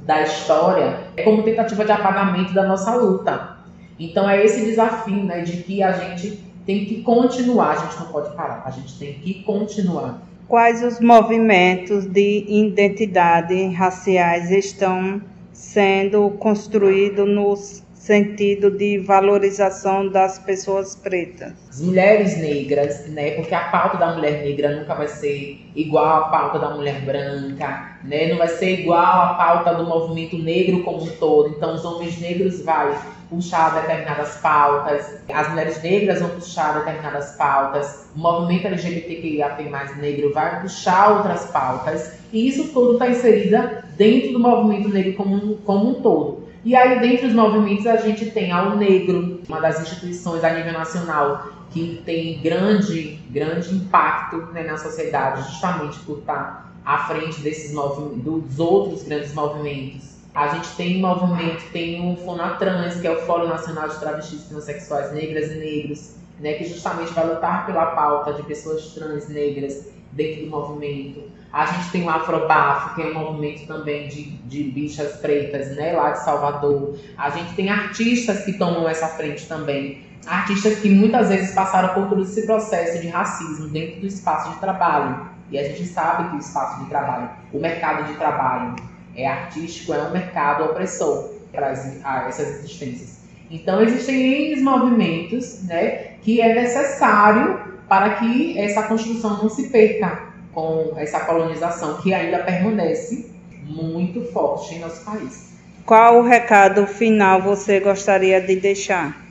da 0.00 0.22
história 0.22 0.98
como 1.22 1.42
tentativa 1.42 1.84
de 1.84 1.92
apagamento 1.92 2.52
da 2.52 2.64
nossa 2.64 2.94
luta. 2.96 3.53
Então 3.98 4.28
é 4.28 4.44
esse 4.44 4.64
desafio, 4.64 5.22
né, 5.24 5.42
de 5.42 5.58
que 5.58 5.82
a 5.82 5.92
gente 5.92 6.38
tem 6.66 6.84
que 6.84 7.02
continuar, 7.02 7.72
a 7.72 7.76
gente 7.76 8.00
não 8.00 8.06
pode 8.06 8.34
parar, 8.34 8.62
a 8.64 8.70
gente 8.70 8.98
tem 8.98 9.14
que 9.14 9.42
continuar. 9.42 10.22
Quais 10.48 10.82
os 10.82 11.00
movimentos 11.00 12.06
de 12.06 12.44
identidade 12.48 13.68
raciais 13.68 14.50
estão 14.50 15.20
sendo 15.52 16.30
construídos 16.38 17.26
nos 17.26 17.84
sentido 18.04 18.70
de 18.70 18.98
valorização 18.98 20.06
das 20.10 20.38
pessoas 20.38 20.94
pretas. 20.94 21.54
As 21.70 21.80
mulheres 21.80 22.36
negras, 22.36 23.06
né? 23.08 23.30
Porque 23.30 23.54
a 23.54 23.70
pauta 23.70 23.96
da 23.96 24.14
mulher 24.14 24.44
negra 24.44 24.76
nunca 24.76 24.94
vai 24.94 25.08
ser 25.08 25.58
igual 25.74 26.24
à 26.24 26.28
pauta 26.28 26.58
da 26.58 26.74
mulher 26.74 27.00
branca, 27.00 27.96
né? 28.04 28.28
Não 28.28 28.36
vai 28.36 28.48
ser 28.48 28.80
igual 28.80 29.22
à 29.22 29.34
pauta 29.34 29.74
do 29.74 29.84
movimento 29.84 30.36
negro 30.36 30.82
como 30.82 31.02
um 31.02 31.10
todo. 31.16 31.54
Então, 31.56 31.74
os 31.74 31.82
homens 31.82 32.20
negros 32.20 32.62
vai 32.62 32.94
puxar 33.28 33.80
determinadas 33.80 34.36
pautas, 34.36 35.18
as 35.32 35.48
mulheres 35.48 35.82
negras 35.82 36.20
vão 36.20 36.30
puxar 36.30 36.78
determinadas 36.78 37.36
pautas, 37.36 38.06
o 38.14 38.18
movimento 38.18 38.66
LGBTQIA+ 38.66 39.56
negro 39.96 40.32
vai 40.32 40.60
puxar 40.60 41.16
outras 41.16 41.46
pautas, 41.46 42.14
e 42.32 42.48
isso 42.48 42.68
tudo 42.72 42.94
está 42.94 43.08
inserida 43.08 43.84
dentro 43.96 44.32
do 44.32 44.38
movimento 44.38 44.88
negro 44.88 45.14
como 45.14 45.56
como 45.58 45.90
um 45.90 45.94
todo. 46.02 46.44
E 46.64 46.74
aí, 46.74 46.98
dentre 46.98 47.26
os 47.26 47.34
movimentos, 47.34 47.86
a 47.86 47.96
gente 47.96 48.30
tem 48.30 48.50
a 48.50 48.62
O 48.62 48.76
Negro, 48.78 49.42
uma 49.46 49.60
das 49.60 49.82
instituições 49.82 50.42
a 50.42 50.50
nível 50.50 50.72
nacional 50.72 51.48
que 51.70 52.00
tem 52.06 52.40
grande, 52.40 53.18
grande 53.30 53.74
impacto 53.74 54.36
né, 54.52 54.62
na 54.62 54.78
sociedade, 54.78 55.42
justamente 55.42 55.98
por 56.00 56.20
estar 56.20 56.72
à 56.84 56.98
frente 57.06 57.40
desses 57.40 57.72
dos 57.72 58.58
outros 58.58 59.02
grandes 59.02 59.34
movimentos. 59.34 60.13
A 60.34 60.48
gente 60.48 60.68
tem 60.74 61.00
movimento, 61.00 61.62
tem 61.70 62.12
o 62.12 62.16
Fonatrans, 62.16 63.00
que 63.00 63.06
é 63.06 63.10
o 63.12 63.20
Fórum 63.24 63.46
Nacional 63.46 63.88
de 63.88 64.00
Travestis 64.00 64.42
Transsexuais 64.48 65.12
Negras 65.12 65.52
e 65.52 65.54
Negros, 65.54 66.16
né, 66.40 66.54
que 66.54 66.64
justamente 66.64 67.12
vai 67.12 67.24
lutar 67.28 67.64
pela 67.66 67.86
pauta 67.86 68.32
de 68.32 68.42
pessoas 68.42 68.86
trans 68.94 69.28
negras 69.28 69.86
dentro 70.10 70.44
do 70.44 70.50
movimento. 70.50 71.22
A 71.52 71.66
gente 71.66 71.88
tem 71.92 72.04
o 72.04 72.10
Afrobafo, 72.10 72.96
que 72.96 73.02
é 73.02 73.06
um 73.06 73.14
movimento 73.14 73.64
também 73.68 74.08
de, 74.08 74.24
de 74.24 74.64
bichas 74.64 75.12
pretas, 75.18 75.76
né, 75.76 75.92
lá 75.92 76.10
de 76.10 76.24
Salvador. 76.24 76.98
A 77.16 77.30
gente 77.30 77.54
tem 77.54 77.70
artistas 77.70 78.44
que 78.44 78.54
tomam 78.54 78.88
essa 78.88 79.06
frente 79.06 79.46
também. 79.46 80.02
Artistas 80.26 80.80
que 80.80 80.88
muitas 80.90 81.28
vezes 81.28 81.54
passaram 81.54 81.94
por 81.94 82.08
todo 82.08 82.22
esse 82.22 82.44
processo 82.44 83.00
de 83.00 83.06
racismo 83.06 83.68
dentro 83.68 84.00
do 84.00 84.06
espaço 84.08 84.50
de 84.50 84.56
trabalho. 84.56 85.28
E 85.52 85.56
a 85.56 85.62
gente 85.62 85.84
sabe 85.84 86.30
que 86.30 86.36
o 86.36 86.38
espaço 86.40 86.82
de 86.82 86.90
trabalho, 86.90 87.30
o 87.52 87.60
mercado 87.60 88.08
de 88.08 88.14
trabalho 88.14 88.74
é 89.16 89.26
artístico, 89.26 89.92
é 89.92 90.02
um 90.02 90.12
mercado 90.12 90.64
opressor 90.64 91.30
para 91.52 91.70
essas 91.70 92.48
existências. 92.58 93.18
Então 93.50 93.80
existem 93.82 94.52
N 94.52 94.60
movimentos 94.62 95.62
né, 95.64 96.14
que 96.22 96.40
é 96.40 96.54
necessário 96.54 97.60
para 97.88 98.14
que 98.16 98.58
essa 98.58 98.82
construção 98.84 99.42
não 99.42 99.48
se 99.48 99.68
perca 99.68 100.34
com 100.52 100.94
essa 100.96 101.20
colonização 101.20 102.00
que 102.00 102.14
ainda 102.14 102.38
permanece 102.38 103.30
muito 103.64 104.22
forte 104.32 104.74
em 104.74 104.80
nosso 104.80 105.04
país. 105.04 105.54
Qual 105.84 106.20
o 106.20 106.22
recado 106.22 106.86
final 106.86 107.42
você 107.42 107.80
gostaria 107.80 108.40
de 108.40 108.56
deixar? 108.56 109.22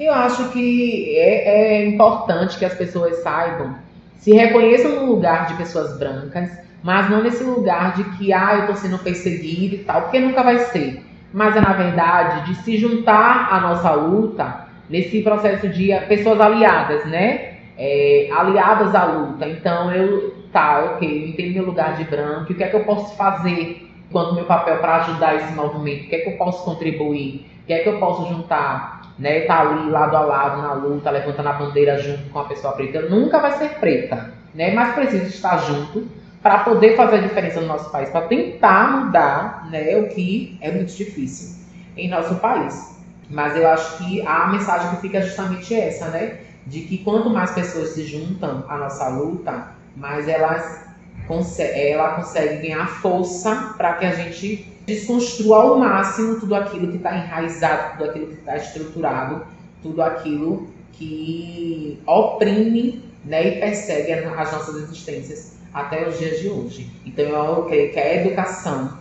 Eu 0.00 0.12
acho 0.12 0.50
que 0.50 1.16
é, 1.16 1.76
é 1.78 1.86
importante 1.86 2.58
que 2.58 2.64
as 2.64 2.74
pessoas 2.74 3.22
saibam, 3.22 3.76
se 4.18 4.32
reconheçam 4.32 4.96
no 4.96 5.06
lugar 5.06 5.46
de 5.48 5.54
pessoas 5.54 5.98
brancas, 5.98 6.50
mas 6.82 7.10
não 7.10 7.22
nesse 7.22 7.42
lugar 7.42 7.94
de 7.94 8.04
que 8.16 8.32
ah, 8.32 8.54
eu 8.54 8.60
estou 8.60 8.76
sendo 8.76 8.98
perseguido 8.98 9.74
e 9.74 9.78
tal, 9.78 10.02
porque 10.02 10.20
nunca 10.20 10.42
vai 10.42 10.58
ser. 10.58 11.04
Mas 11.32 11.56
é 11.56 11.60
na 11.60 11.72
verdade 11.72 12.46
de 12.46 12.54
se 12.62 12.76
juntar 12.76 13.48
à 13.52 13.60
nossa 13.60 13.90
luta 13.92 14.66
nesse 14.88 15.20
processo 15.22 15.68
de 15.68 15.92
pessoas 16.08 16.40
aliadas, 16.40 17.04
né? 17.06 17.58
É, 17.76 18.28
aliadas 18.32 18.94
à 18.94 19.04
luta. 19.04 19.46
Então 19.46 19.92
eu 19.92 20.34
tá, 20.52 20.94
ok, 20.94 21.06
eu 21.06 21.28
entendo 21.28 21.54
meu 21.54 21.66
lugar 21.66 21.96
de 21.96 22.04
branco, 22.04 22.52
o 22.52 22.54
que 22.54 22.62
é 22.62 22.68
que 22.68 22.76
eu 22.76 22.84
posso 22.84 23.14
fazer 23.16 23.86
quanto 24.10 24.34
meu 24.34 24.44
papel 24.44 24.78
para 24.78 24.96
ajudar 24.96 25.36
esse 25.36 25.52
movimento? 25.52 26.06
O 26.06 26.08
que 26.08 26.14
é 26.14 26.18
que 26.20 26.30
eu 26.30 26.36
posso 26.36 26.64
contribuir? 26.64 27.46
O 27.62 27.66
que 27.66 27.72
é 27.72 27.78
que 27.80 27.88
eu 27.88 27.98
posso 27.98 28.26
juntar? 28.28 28.98
Né, 29.18 29.40
tá 29.40 29.62
ali 29.62 29.90
lado 29.90 30.16
a 30.16 30.20
lado 30.20 30.62
na 30.62 30.74
luta, 30.74 31.10
levantando 31.10 31.48
a 31.48 31.52
bandeira 31.52 31.98
junto 31.98 32.30
com 32.30 32.38
a 32.38 32.44
pessoa 32.44 32.72
preta. 32.74 33.02
Nunca 33.02 33.40
vai 33.40 33.50
ser 33.50 33.70
preta, 33.80 34.32
né? 34.54 34.72
Mas 34.72 34.94
precisa 34.94 35.24
estar 35.24 35.58
junto 35.58 36.06
para 36.42 36.60
poder 36.60 36.96
fazer 36.96 37.16
a 37.16 37.20
diferença 37.20 37.60
no 37.60 37.66
nosso 37.66 37.90
país, 37.90 38.10
para 38.10 38.22
tentar 38.22 39.04
mudar, 39.04 39.68
né, 39.70 39.96
o 39.96 40.08
que 40.08 40.56
é 40.60 40.70
muito 40.70 40.94
difícil 40.94 41.56
em 41.96 42.08
nosso 42.08 42.36
país. 42.36 42.96
Mas 43.28 43.56
eu 43.56 43.68
acho 43.68 43.98
que 43.98 44.26
a 44.26 44.46
mensagem 44.48 44.90
que 44.90 45.02
fica 45.02 45.18
é 45.18 45.22
justamente 45.22 45.74
essa, 45.74 46.08
né? 46.08 46.38
De 46.66 46.80
que 46.82 46.98
quanto 46.98 47.28
mais 47.28 47.50
pessoas 47.50 47.90
se 47.90 48.04
juntam 48.04 48.64
à 48.68 48.78
nossa 48.78 49.08
luta, 49.08 49.72
mas 49.96 50.28
ela 50.28 50.86
consegue, 51.26 51.78
ela 51.78 52.14
consegue 52.14 52.68
ganhar 52.68 52.86
força 52.86 53.74
para 53.76 53.94
que 53.94 54.06
a 54.06 54.12
gente 54.12 54.72
desconstrua 54.86 55.58
ao 55.58 55.78
máximo 55.78 56.40
tudo 56.40 56.54
aquilo 56.54 56.88
que 56.88 56.96
está 56.96 57.14
enraizado, 57.16 57.98
tudo 57.98 58.10
aquilo 58.10 58.26
que 58.28 58.34
está 58.34 58.56
estruturado, 58.56 59.44
tudo 59.82 60.00
aquilo 60.00 60.68
que 60.92 62.00
oprime 62.06 63.04
né, 63.24 63.48
e 63.48 63.60
persegue 63.60 64.12
as 64.12 64.52
nossas 64.52 64.76
existências 64.76 65.57
até 65.72 66.08
os 66.08 66.18
dias 66.18 66.40
de 66.40 66.48
hoje. 66.48 66.90
Então 67.04 67.24
eu 67.24 67.64
creio 67.64 67.92
que 67.92 67.98
a 67.98 68.14
educação 68.14 68.98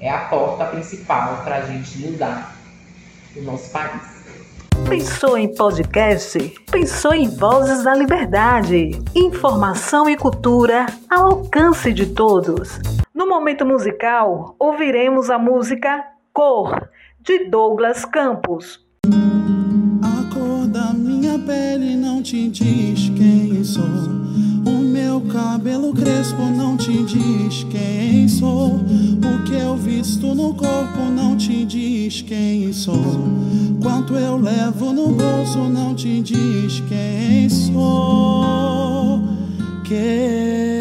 é 0.00 0.10
a 0.10 0.26
porta 0.26 0.66
principal 0.66 1.42
para 1.44 1.56
a 1.56 1.60
gente 1.62 1.98
mudar 1.98 2.54
o 3.36 3.42
nosso 3.42 3.70
país. 3.70 4.14
Pensou 4.88 5.38
em 5.38 5.54
podcast? 5.54 6.38
Pensou 6.70 7.14
em 7.14 7.28
Vozes 7.28 7.84
da 7.84 7.94
Liberdade. 7.94 8.90
Informação 9.14 10.10
e 10.10 10.16
cultura 10.16 10.86
ao 11.08 11.26
alcance 11.26 11.92
de 11.92 12.06
todos. 12.06 12.80
No 13.14 13.26
momento 13.26 13.64
musical, 13.64 14.54
ouviremos 14.58 15.30
a 15.30 15.38
música 15.38 16.04
Cor, 16.32 16.88
de 17.20 17.48
Douglas 17.48 18.04
Campos. 18.04 18.84
A 20.02 20.34
cor 20.34 20.66
da 20.66 20.92
minha 20.92 21.38
pele 21.38 21.96
não 21.96 22.22
te 22.22 22.48
diz 22.48 23.08
quem 23.16 23.64
sou. 23.64 24.23
Cabelo 25.34 25.92
crespo 25.92 26.42
não 26.42 26.76
te 26.76 26.92
diz 27.02 27.64
quem 27.64 28.28
sou. 28.28 28.76
O 28.76 29.44
que 29.44 29.54
eu 29.54 29.76
visto 29.76 30.32
no 30.32 30.54
corpo 30.54 31.00
não 31.12 31.36
te 31.36 31.64
diz 31.64 32.22
quem 32.22 32.72
sou. 32.72 32.94
Quanto 33.82 34.14
eu 34.14 34.36
levo 34.36 34.92
no 34.92 35.08
bolso 35.08 35.58
não 35.68 35.92
te 35.92 36.20
diz 36.20 36.80
quem 36.88 37.48
sou. 37.48 39.22
Quem 39.82 40.73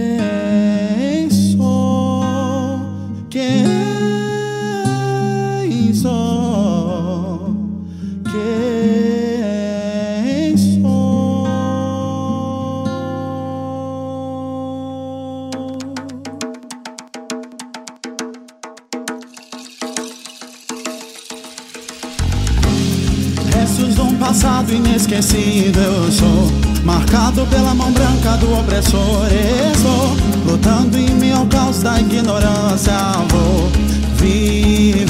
Restos 23.84 23.96
de 23.96 24.02
um 24.02 24.16
passado 24.16 24.74
inesquecível. 24.74 25.84
Eu 25.84 26.12
sou 26.12 26.52
Marcado 26.86 27.46
pela 27.48 27.74
mão 27.76 27.92
branca 27.92 28.38
do 28.38 28.60
opressor. 28.60 29.28
Estou 29.74 30.16
lutando 30.46 30.98
em 30.98 31.10
meio 31.16 31.38
ao 31.38 31.46
caos 31.48 31.82
da 31.82 32.00
ignorância. 32.00 32.94
Vou 33.30 33.70
viver. 34.16 35.04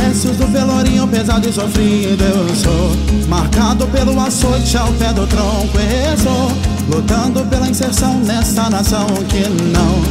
Restos 0.00 0.36
do 0.36 0.46
pelourinho 0.46 1.08
pesado 1.08 1.48
e 1.48 1.52
sofrido. 1.52 2.22
Eu 2.22 2.54
sou 2.54 3.26
Marcado 3.28 3.86
pelo 3.88 4.20
açoite 4.20 4.76
ao 4.76 4.92
pé 4.92 5.12
do 5.12 5.26
tronco. 5.26 5.76
Estou 6.14 6.52
lutando 6.88 7.44
pela 7.46 7.68
inserção 7.68 8.14
nesta 8.20 8.70
nação 8.70 9.06
que 9.28 9.48
não 9.72 10.02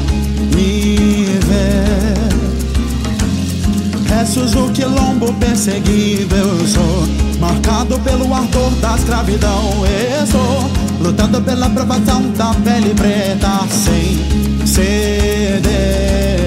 me 0.53 1.25
vê 1.47 2.24
Restos 4.25 4.53
do 4.53 4.71
quilombo 4.71 5.31
perseguido 5.33 6.35
eu 6.35 6.67
sou. 6.67 7.07
Marcado 7.39 7.99
pelo 7.99 8.33
ardor 8.33 8.71
da 8.81 8.95
escravidão 8.95 9.85
eu 9.85 10.25
sou. 10.25 10.71
Lutando 10.99 11.39
pela 11.43 11.67
aprovação 11.67 12.31
da 12.31 12.51
pele 12.55 12.95
preta 12.95 13.67
Sem 13.69 14.65
ceder 14.65 16.44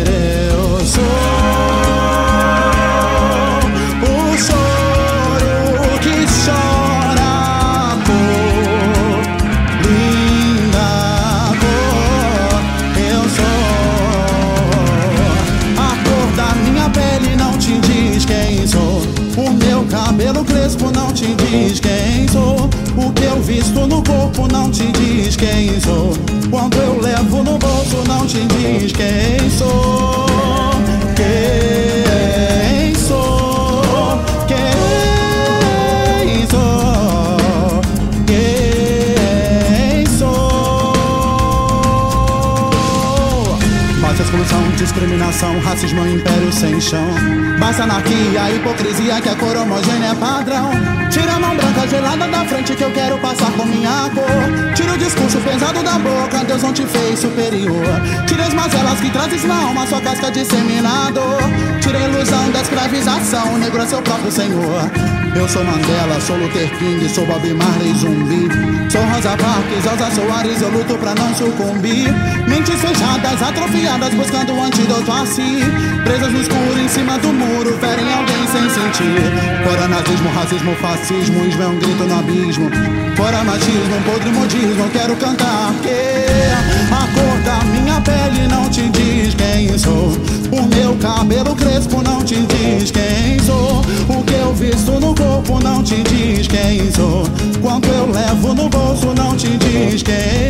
discriminação, 45.39 45.59
racismo, 45.61 46.07
império 46.07 46.53
sem 46.53 46.81
chão. 46.81 47.07
Basta 47.59 47.85
anarquia, 47.85 48.51
hipocrisia 48.55 49.21
que 49.21 49.29
a 49.29 49.37
cor 49.37 49.57
homogênea 49.57 50.11
é 50.11 50.15
padrão. 50.15 50.71
Tira 51.11 51.35
a 51.35 51.41
mão 51.41 51.57
branca 51.57 51.87
gelada 51.87 52.27
da 52.27 52.45
frente 52.45 52.75
que 52.75 52.83
eu 52.83 52.91
quero 52.91 53.19
passar 53.19 53.51
com 53.53 53.65
minha 53.65 54.11
cor. 54.13 54.75
Tira 54.75 54.93
o 54.93 54.99
discurso 54.99 55.39
pesado 55.39 55.83
da 55.83 55.99
boca, 55.99 56.45
Deus 56.45 56.63
não 56.63 56.73
te 56.73 56.85
fez 56.87 57.21
superior. 57.21 57.87
Tira 58.27 58.45
as 58.45 58.55
mazelas 58.55 59.01
que 59.01 59.11
trazes 59.11 59.45
na 59.45 59.63
alma, 59.63 59.87
sua 59.87 60.01
casca 60.01 60.31
disseminador. 60.31 61.41
Tira 61.81 61.99
a 61.99 62.09
ilusão 62.09 62.51
da 62.51 62.61
escravização, 62.61 63.55
o 63.55 63.59
negro 63.59 63.83
é 63.83 63.87
seu 63.87 64.03
próprio 64.03 64.33
senhor. 64.33 64.91
Eu 65.35 65.49
sou 65.49 65.63
Mandela, 65.63 66.21
sou 66.21 66.37
Luther 66.37 66.69
King, 66.79 67.09
sou 67.09 67.25
Bob 67.27 67.55
Marley, 67.55 67.95
zumbi. 67.95 68.49
Sou 68.91 69.03
Rosa 69.03 69.37
Parks, 69.37 69.85
Elza 69.85 70.11
Soares, 70.11 70.63
eu 70.63 70.71
luto 70.71 70.97
pra 70.99 71.15
não 71.15 71.33
sucumbir. 71.35 72.09
Mentes 72.49 72.81
fechadas, 72.81 73.41
atrofiadas, 73.43 74.15
buscando 74.15 74.53
um 74.53 74.65
antídoto 74.65 75.13
a 75.29 75.31
si. 75.31 75.61
Presas 76.05 76.33
no 76.33 76.41
escuro, 76.41 76.79
em 76.79 76.89
cima 76.89 77.19
do 77.19 77.29
muro, 77.29 77.77
ferem 77.79 78.13
alguém 78.13 78.47
sem 78.47 78.69
sentir. 78.71 79.21
Fora 79.65 79.87
nazismo, 79.89 80.31
racismo, 80.31 80.75
fascismo, 80.77 81.47
ismo 81.47 81.63
é 81.63 81.67
um 81.67 81.79
grito 81.79 82.05
no 82.05 82.19
abismo. 82.19 82.71
Fora 83.17 83.45
machismo, 83.45 84.01
podre 84.07 84.31
modismo, 84.31 84.89
quero 84.91 85.17
cantar. 85.17 85.75
Que 85.83 86.29
a 86.93 87.07
cor 87.15 87.39
da 87.45 87.65
minha 87.65 88.01
pele 88.01 88.49
não 88.49 88.69
te 88.71 88.89
diz 88.89 89.35
quem 89.35 89.79
sou. 89.79 90.17
O 90.51 90.63
meu 90.75 90.97
cabelo 90.97 91.55
crespo 91.55 92.03
não 92.03 92.23
te 92.23 92.37
diz 92.37 92.91
quem 92.91 93.39
sou. 93.45 93.83
O 94.09 94.23
que 94.25 94.35
eu 94.35 94.55
visto 94.55 94.93
no 94.93 95.15
corpo 95.15 95.61
não 95.63 95.83
te 95.83 96.03
diz 96.05 96.47
quem 96.49 96.91
sou. 96.93 97.25
Quanto 97.61 97.89
eu 97.89 98.11
levo 98.11 98.55
no 98.55 98.69
bolso 98.69 99.13
não 99.15 99.37
te 99.37 99.49
diz 99.59 100.03
quem 100.03 100.48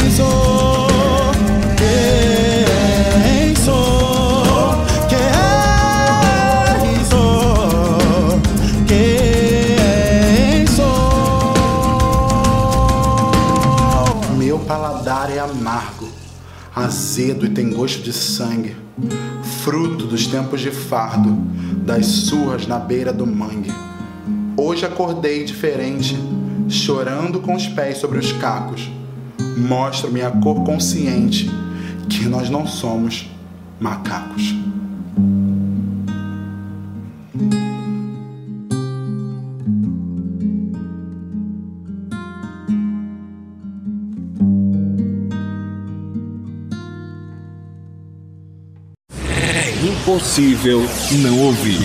azedo 17.28 17.44
e 17.44 17.50
tem 17.50 17.70
gosto 17.70 18.02
de 18.02 18.12
sangue, 18.12 18.74
fruto 19.62 20.06
dos 20.06 20.26
tempos 20.26 20.60
de 20.60 20.70
fardo, 20.70 21.30
das 21.84 22.06
surras 22.06 22.66
na 22.66 22.78
beira 22.78 23.12
do 23.12 23.26
mangue. 23.26 23.72
Hoje 24.56 24.86
acordei 24.86 25.44
diferente, 25.44 26.16
chorando 26.68 27.40
com 27.40 27.54
os 27.54 27.66
pés 27.66 27.98
sobre 27.98 28.18
os 28.18 28.32
cacos. 28.32 28.90
Mostro 29.58 30.10
minha 30.10 30.30
cor 30.30 30.64
consciente 30.64 31.50
que 32.08 32.26
nós 32.26 32.48
não 32.48 32.66
somos 32.66 33.30
macacos. 33.78 34.54
Impossível 50.18 50.80
não 51.22 51.46
ouvir. 51.46 51.78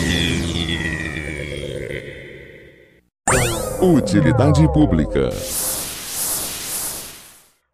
Utilidade 3.79 4.67
pública. 4.73 5.29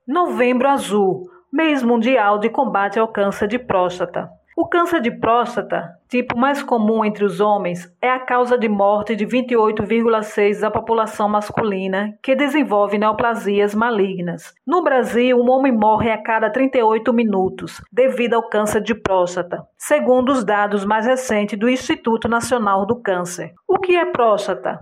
Novembro 0.06 0.68
Azul, 0.68 1.30
mês 1.50 1.82
mundial 1.82 2.40
de 2.40 2.50
combate 2.50 3.00
ao 3.00 3.08
câncer 3.08 3.48
de 3.48 3.58
próstata. 3.58 4.30
O 4.62 4.68
câncer 4.68 5.00
de 5.00 5.10
próstata, 5.10 5.98
tipo 6.10 6.38
mais 6.38 6.62
comum 6.62 7.06
entre 7.06 7.24
os 7.24 7.40
homens, 7.40 7.90
é 8.02 8.10
a 8.10 8.20
causa 8.20 8.58
de 8.58 8.68
morte 8.68 9.16
de 9.16 9.26
28,6% 9.26 10.60
da 10.60 10.70
população 10.70 11.30
masculina 11.30 12.14
que 12.22 12.36
desenvolve 12.36 12.98
neoplasias 12.98 13.74
malignas. 13.74 14.54
No 14.68 14.84
Brasil, 14.84 15.38
um 15.38 15.50
homem 15.50 15.72
morre 15.72 16.12
a 16.12 16.22
cada 16.22 16.50
38 16.50 17.14
minutos 17.14 17.82
devido 17.90 18.34
ao 18.34 18.50
câncer 18.50 18.82
de 18.82 18.94
próstata, 18.94 19.66
segundo 19.78 20.34
os 20.34 20.44
dados 20.44 20.84
mais 20.84 21.06
recentes 21.06 21.58
do 21.58 21.70
Instituto 21.70 22.28
Nacional 22.28 22.86
do 22.86 23.02
Câncer. 23.02 23.54
O 23.66 23.80
que 23.80 23.96
é 23.96 24.12
próstata? 24.12 24.78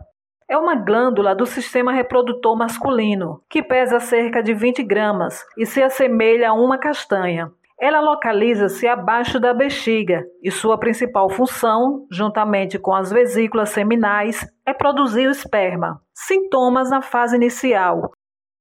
É 0.50 0.58
uma 0.58 0.76
glândula 0.76 1.36
do 1.36 1.46
sistema 1.46 1.92
reprodutor 1.92 2.58
masculino, 2.58 3.42
que 3.48 3.62
pesa 3.62 4.00
cerca 4.00 4.42
de 4.42 4.54
20 4.54 4.82
gramas 4.82 5.46
e 5.58 5.68
se 5.68 5.84
assemelha 5.84 6.50
a 6.50 6.54
uma 6.54 6.80
castanha. 6.80 7.52
Ela 7.80 8.00
localiza-se 8.00 8.88
abaixo 8.88 9.40
da 9.40 9.54
bexiga 9.54 10.24
e 10.42 10.50
sua 10.50 10.80
principal 10.80 11.30
função, 11.30 12.08
juntamente 12.12 12.80
com 12.80 12.94
as 12.96 13.12
vesículas 13.12 13.70
seminais, 13.70 14.48
é 14.66 14.74
produzir 14.74 15.28
o 15.28 15.32
esperma. 15.32 16.02
Sintomas 16.12 16.90
na 16.90 17.04
fase 17.04 17.36
inicial. 17.36 18.12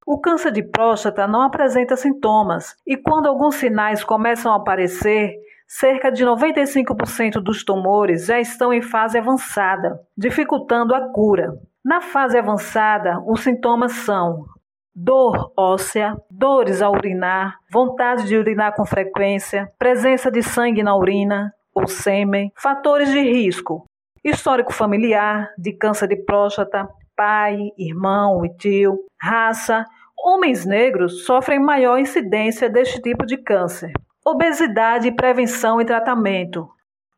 O 0.07 0.21
câncer 0.21 0.53
de 0.53 0.63
próstata 0.63 1.27
não 1.27 1.41
apresenta 1.41 1.97
sintomas 1.97 2.77
e, 2.87 2.97
quando 2.97 3.27
alguns 3.27 3.55
sinais 3.57 4.05
começam 4.05 4.53
a 4.53 4.57
aparecer, 4.57 5.33
cerca 5.67 6.13
de 6.13 6.25
95% 6.25 7.41
dos 7.43 7.65
tumores 7.65 8.27
já 8.27 8.39
estão 8.39 8.73
em 8.73 8.83
fase 8.83 9.19
avançada, 9.19 9.99
dificultando 10.17 10.95
a 10.95 11.11
cura. 11.11 11.55
Na 11.85 12.01
fase 12.01 12.39
avançada, 12.39 13.19
os 13.27 13.41
sintomas 13.41 13.93
são 13.93 14.45
dor 14.97 15.53
óssea, 15.57 16.17
dores 16.31 16.81
ao 16.81 16.95
urinar, 16.95 17.59
vontade 17.71 18.27
de 18.27 18.37
urinar 18.37 18.75
com 18.75 18.87
frequência, 18.87 19.71
presença 19.79 20.31
de 20.31 20.43
sangue 20.43 20.83
na 20.83 20.97
urina 20.97 21.53
ou 21.75 21.87
sêmen, 21.87 22.51
fatores 22.57 23.11
de 23.11 23.21
risco, 23.21 23.85
histórico 24.25 24.73
familiar 24.73 25.51
de 25.59 25.75
câncer 25.75 26.09
de 26.09 26.17
próstata, 26.17 26.89
pai, 27.15 27.59
irmão 27.77 28.45
e 28.47 28.57
tio, 28.57 28.99
raça 29.21 29.85
Homens 30.19 30.65
negros 30.65 31.25
sofrem 31.25 31.61
maior 31.61 31.99
incidência 31.99 32.69
deste 32.71 33.01
tipo 33.01 33.25
de 33.25 33.37
câncer. 33.37 33.93
Obesidade, 34.27 35.13
prevenção 35.13 35.81
e 35.81 35.85
tratamento. 35.85 36.69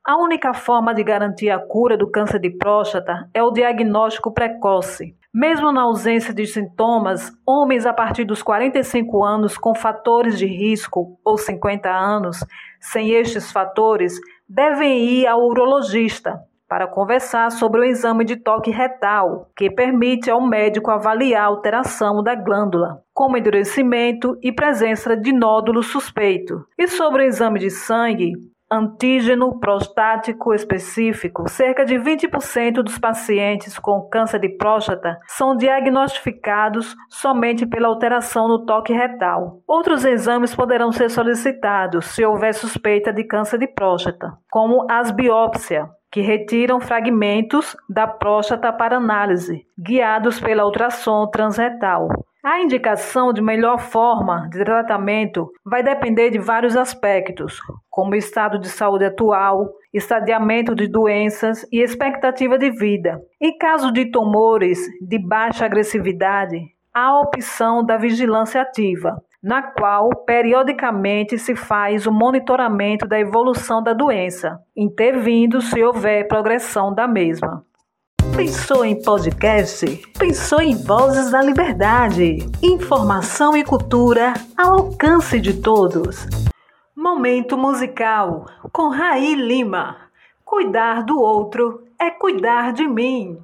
A 0.05 0.17
única 0.17 0.53
forma 0.53 0.93
de 0.93 1.03
garantir 1.03 1.49
a 1.49 1.59
cura 1.59 1.97
do 1.97 2.11
câncer 2.11 2.39
de 2.39 2.51
próstata 2.51 3.27
é 3.33 3.43
o 3.43 3.51
diagnóstico 3.51 4.33
precoce. 4.35 5.17
Mesmo 5.33 5.71
na 5.71 5.83
ausência 5.83 6.33
de 6.33 6.47
sintomas, 6.47 7.31
homens 7.47 7.85
a 7.85 7.93
partir 7.93 8.25
dos 8.25 8.43
45 8.43 9.23
anos 9.23 9.59
com 9.59 9.75
fatores 9.75 10.39
de 10.39 10.47
risco 10.47 11.19
ou 11.23 11.37
50 11.37 11.91
anos 11.91 12.45
sem 12.81 13.11
estes 13.11 13.53
fatores 13.53 14.19
devem 14.49 15.05
ir 15.05 15.27
ao 15.27 15.45
urologista 15.45 16.41
para 16.67 16.87
conversar 16.87 17.51
sobre 17.51 17.81
o 17.81 17.85
exame 17.85 18.25
de 18.25 18.37
toque 18.37 18.71
retal, 18.71 19.51
que 19.57 19.71
permite 19.71 20.31
ao 20.31 20.41
médico 20.41 20.91
avaliar 20.91 21.45
a 21.45 21.47
alteração 21.47 22.23
da 22.23 22.35
glândula, 22.35 23.03
como 23.15 23.39
endurecimento 23.39 24.39
e 24.43 24.53
presença 24.53 25.17
de 25.17 25.33
nódulo 25.33 25.83
suspeito. 25.83 26.67
E 26.77 26.87
sobre 26.87 27.23
o 27.23 27.27
exame 27.27 27.59
de 27.59 27.71
sangue, 27.71 28.33
antígeno 28.71 29.59
prostático 29.59 30.55
específico, 30.55 31.49
cerca 31.49 31.85
de 31.85 31.95
20% 31.95 32.83
dos 32.83 32.99
pacientes 32.99 33.79
com 33.79 34.09
câncer 34.09 34.41
de 34.41 34.51
próstata 34.51 35.19
são 35.27 35.57
diagnosticados 35.57 36.95
somente 37.09 37.67
pela 37.67 37.89
alteração 37.89 38.47
no 38.49 38.65
toque 38.67 38.93
retal. 38.93 39.63
Outros 39.67 40.05
exames 40.05 40.55
poderão 40.55 40.93
ser 40.93 41.11
solicitados 41.11 42.07
se 42.07 42.25
houver 42.25 42.55
suspeita 42.55 43.13
de 43.13 43.25
câncer 43.25 43.59
de 43.59 43.67
próstata, 43.67 44.33
como 44.51 44.87
as 44.91 45.11
biópsia, 45.11 45.89
que 46.11 46.21
retiram 46.21 46.81
fragmentos 46.81 47.77
da 47.89 48.07
próstata 48.07 48.73
para 48.73 48.97
análise, 48.97 49.67
guiados 49.79 50.41
pela 50.41 50.65
ultrassom 50.65 51.27
transretal. 51.31 52.09
A 52.51 52.63
indicação 52.63 53.31
de 53.31 53.43
melhor 53.43 53.79
forma 53.79 54.49
de 54.49 54.65
tratamento 54.65 55.53
vai 55.63 55.83
depender 55.83 56.31
de 56.31 56.39
vários 56.39 56.79
aspectos, 56.79 57.61
como 57.91 58.15
estado 58.15 58.59
de 58.59 58.71
saúde 58.71 59.05
atual, 59.05 59.69
estadiamento 59.93 60.75
de 60.75 60.89
doenças 60.89 61.67
e 61.71 61.83
expectativa 61.83 62.57
de 62.57 62.71
vida. 62.71 63.21
Em 63.39 63.59
caso 63.59 63.93
de 63.93 64.11
tumores 64.11 64.79
de 64.99 65.19
baixa 65.19 65.67
agressividade, 65.67 66.59
há 66.95 67.09
a 67.09 67.21
opção 67.21 67.85
da 67.85 67.99
vigilância 67.99 68.63
ativa, 68.63 69.23
na 69.43 69.61
qual 69.61 70.09
periodicamente 70.25 71.39
se 71.39 71.55
faz 71.55 72.07
o 72.07 72.11
monitoramento 72.11 73.07
da 73.07 73.21
evolução 73.21 73.83
da 73.83 73.93
doença, 73.93 74.59
intervindo 74.75 75.61
se 75.61 75.85
houver 75.85 76.27
progressão 76.27 76.95
da 76.95 77.07
mesma. 77.07 77.68
Pensou 78.37 78.85
em 78.85 79.01
podcast? 79.03 79.85
Pensou 80.19 80.61
em 80.61 80.77
Vozes 80.77 81.31
da 81.31 81.43
Liberdade. 81.43 82.49
Informação 82.63 83.57
e 83.57 83.65
cultura 83.65 84.35
ao 84.57 84.75
alcance 84.75 85.41
de 85.41 85.55
todos. 85.55 86.27
Momento 86.95 87.57
musical 87.57 88.47
com 88.73 88.89
Raí 88.89 89.35
Lima. 89.35 89.97
Cuidar 90.45 91.03
do 91.03 91.21
outro 91.21 91.83
é 92.01 92.11
cuidar 92.11 92.73
de 92.73 92.87
mim. 92.87 93.39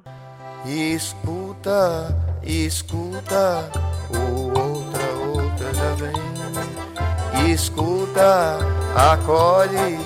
Escuta, 0.65 2.15
escuta, 2.43 3.69
o 4.09 4.47
outra, 4.47 5.41
outra 5.41 5.73
já 5.73 5.93
vem. 5.95 7.51
Escuta, 7.51 8.57
acolhe, 8.95 9.97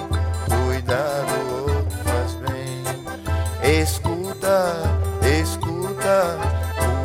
cuida 0.47 1.25
do 1.25 1.41
outro. 1.43 1.58
Escuta 3.69 4.99
escuta, 5.38 6.38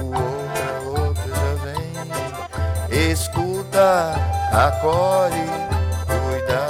o 0.03 0.99
outro, 0.99 1.23
já 1.29 1.53
vem. 1.63 3.11
Escuta, 3.11 4.15
acolhe, 4.53 5.47
cuida, 6.07 6.63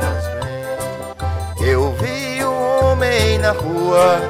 faz 0.00 0.24
bem. 0.44 1.68
Eu 1.68 1.92
vi 1.92 2.44
um 2.44 2.90
homem 2.90 3.38
na 3.38 3.52
rua 3.52 4.20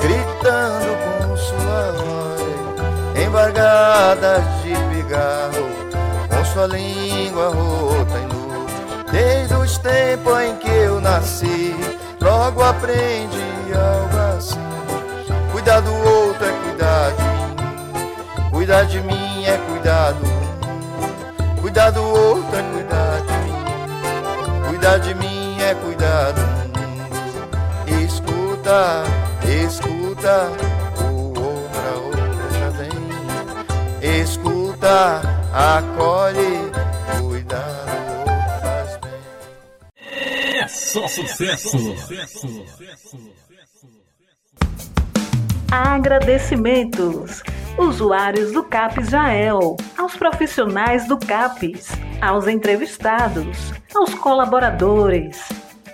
gritando 0.00 0.96
com 1.04 1.36
sua 1.36 1.92
voz, 1.92 3.24
embargada 3.26 4.40
de 4.62 4.74
pigarro, 4.94 5.68
com 6.28 6.44
sua 6.44 6.66
língua 6.66 7.48
rota 7.48 8.18
e 8.18 8.26
nu. 8.26 8.44
Desde 9.10 9.54
os 9.54 9.78
tempos 9.78 10.40
em 10.40 10.56
que 10.56 10.68
eu 10.68 11.00
nasci, 11.00 11.76
logo 12.20 12.62
aprendi 12.62 13.44
algo. 13.74 14.13
Cuidar 15.64 15.80
do 15.80 15.94
outro 15.94 16.44
é 16.44 16.52
cuidar 16.62 17.10
de 17.12 17.22
mim. 17.22 18.50
Cuidar 18.50 18.84
de 18.84 19.00
mim 19.00 19.44
é 19.46 19.56
cuidar 19.66 20.12
do 20.12 20.26
mundo. 20.26 21.60
Cuidar 21.62 21.90
do 21.90 22.02
outro 22.02 22.54
é 22.54 22.62
cuidar 22.74 23.20
de 23.22 23.32
mim. 23.38 24.68
Cuidar 24.68 24.98
de 24.98 25.14
mim 25.14 25.56
é 25.62 25.74
cuidar 25.74 26.32
do 26.32 26.40
mundo. 26.42 28.04
Escuta, 28.04 29.04
escuta, 29.66 30.52
o 31.00 31.28
outra, 31.28 31.94
outra 32.04 32.50
já 32.60 32.68
vem. 32.68 34.20
Escuta, 34.20 35.22
acolhe, 35.54 36.70
cuida 37.20 37.56
do 37.56 38.18
outro 38.18 38.60
faz 38.60 38.98
bem. 38.98 40.60
É 40.60 40.68
só 40.68 41.08
sucesso. 41.08 41.78
Agradecimentos. 45.74 47.42
Usuários 47.76 48.52
do 48.52 48.62
CAPES 48.62 49.08
Jael, 49.08 49.76
aos 49.98 50.16
profissionais 50.16 51.08
do 51.08 51.18
CAPES, 51.18 51.88
aos 52.22 52.46
entrevistados, 52.46 53.72
aos 53.92 54.14
colaboradores, 54.14 55.36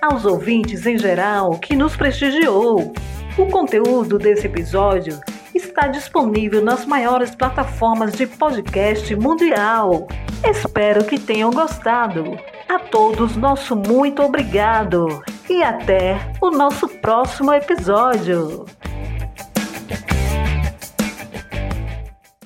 aos 0.03 0.27
ouvintes 0.27 0.85
em 0.85 0.99
geral 0.99 1.53
que 1.53 1.75
nos 1.75 1.97
prestigiou. 1.97 2.93
O 3.39 3.47
conteúdo 3.47 4.19
desse 4.19 4.49
episódio 4.49 5.19
está 5.55 5.87
disponível 5.87 6.63
nas 6.63 6.85
maiores 6.85 7.35
plataformas 7.35 8.13
de 8.13 8.27
podcast 8.27 9.17
mundial. 9.17 10.07
Espero 10.45 11.07
que 11.07 11.19
tenham 11.19 11.51
gostado. 11.51 12.39
A 12.69 12.79
todos, 12.79 13.35
nosso 13.35 13.75
muito 13.75 14.23
obrigado 14.23 15.23
e 15.49 15.63
até 15.63 16.19
o 16.39 16.51
nosso 16.51 16.87
próximo 16.87 17.51
episódio. 17.51 18.67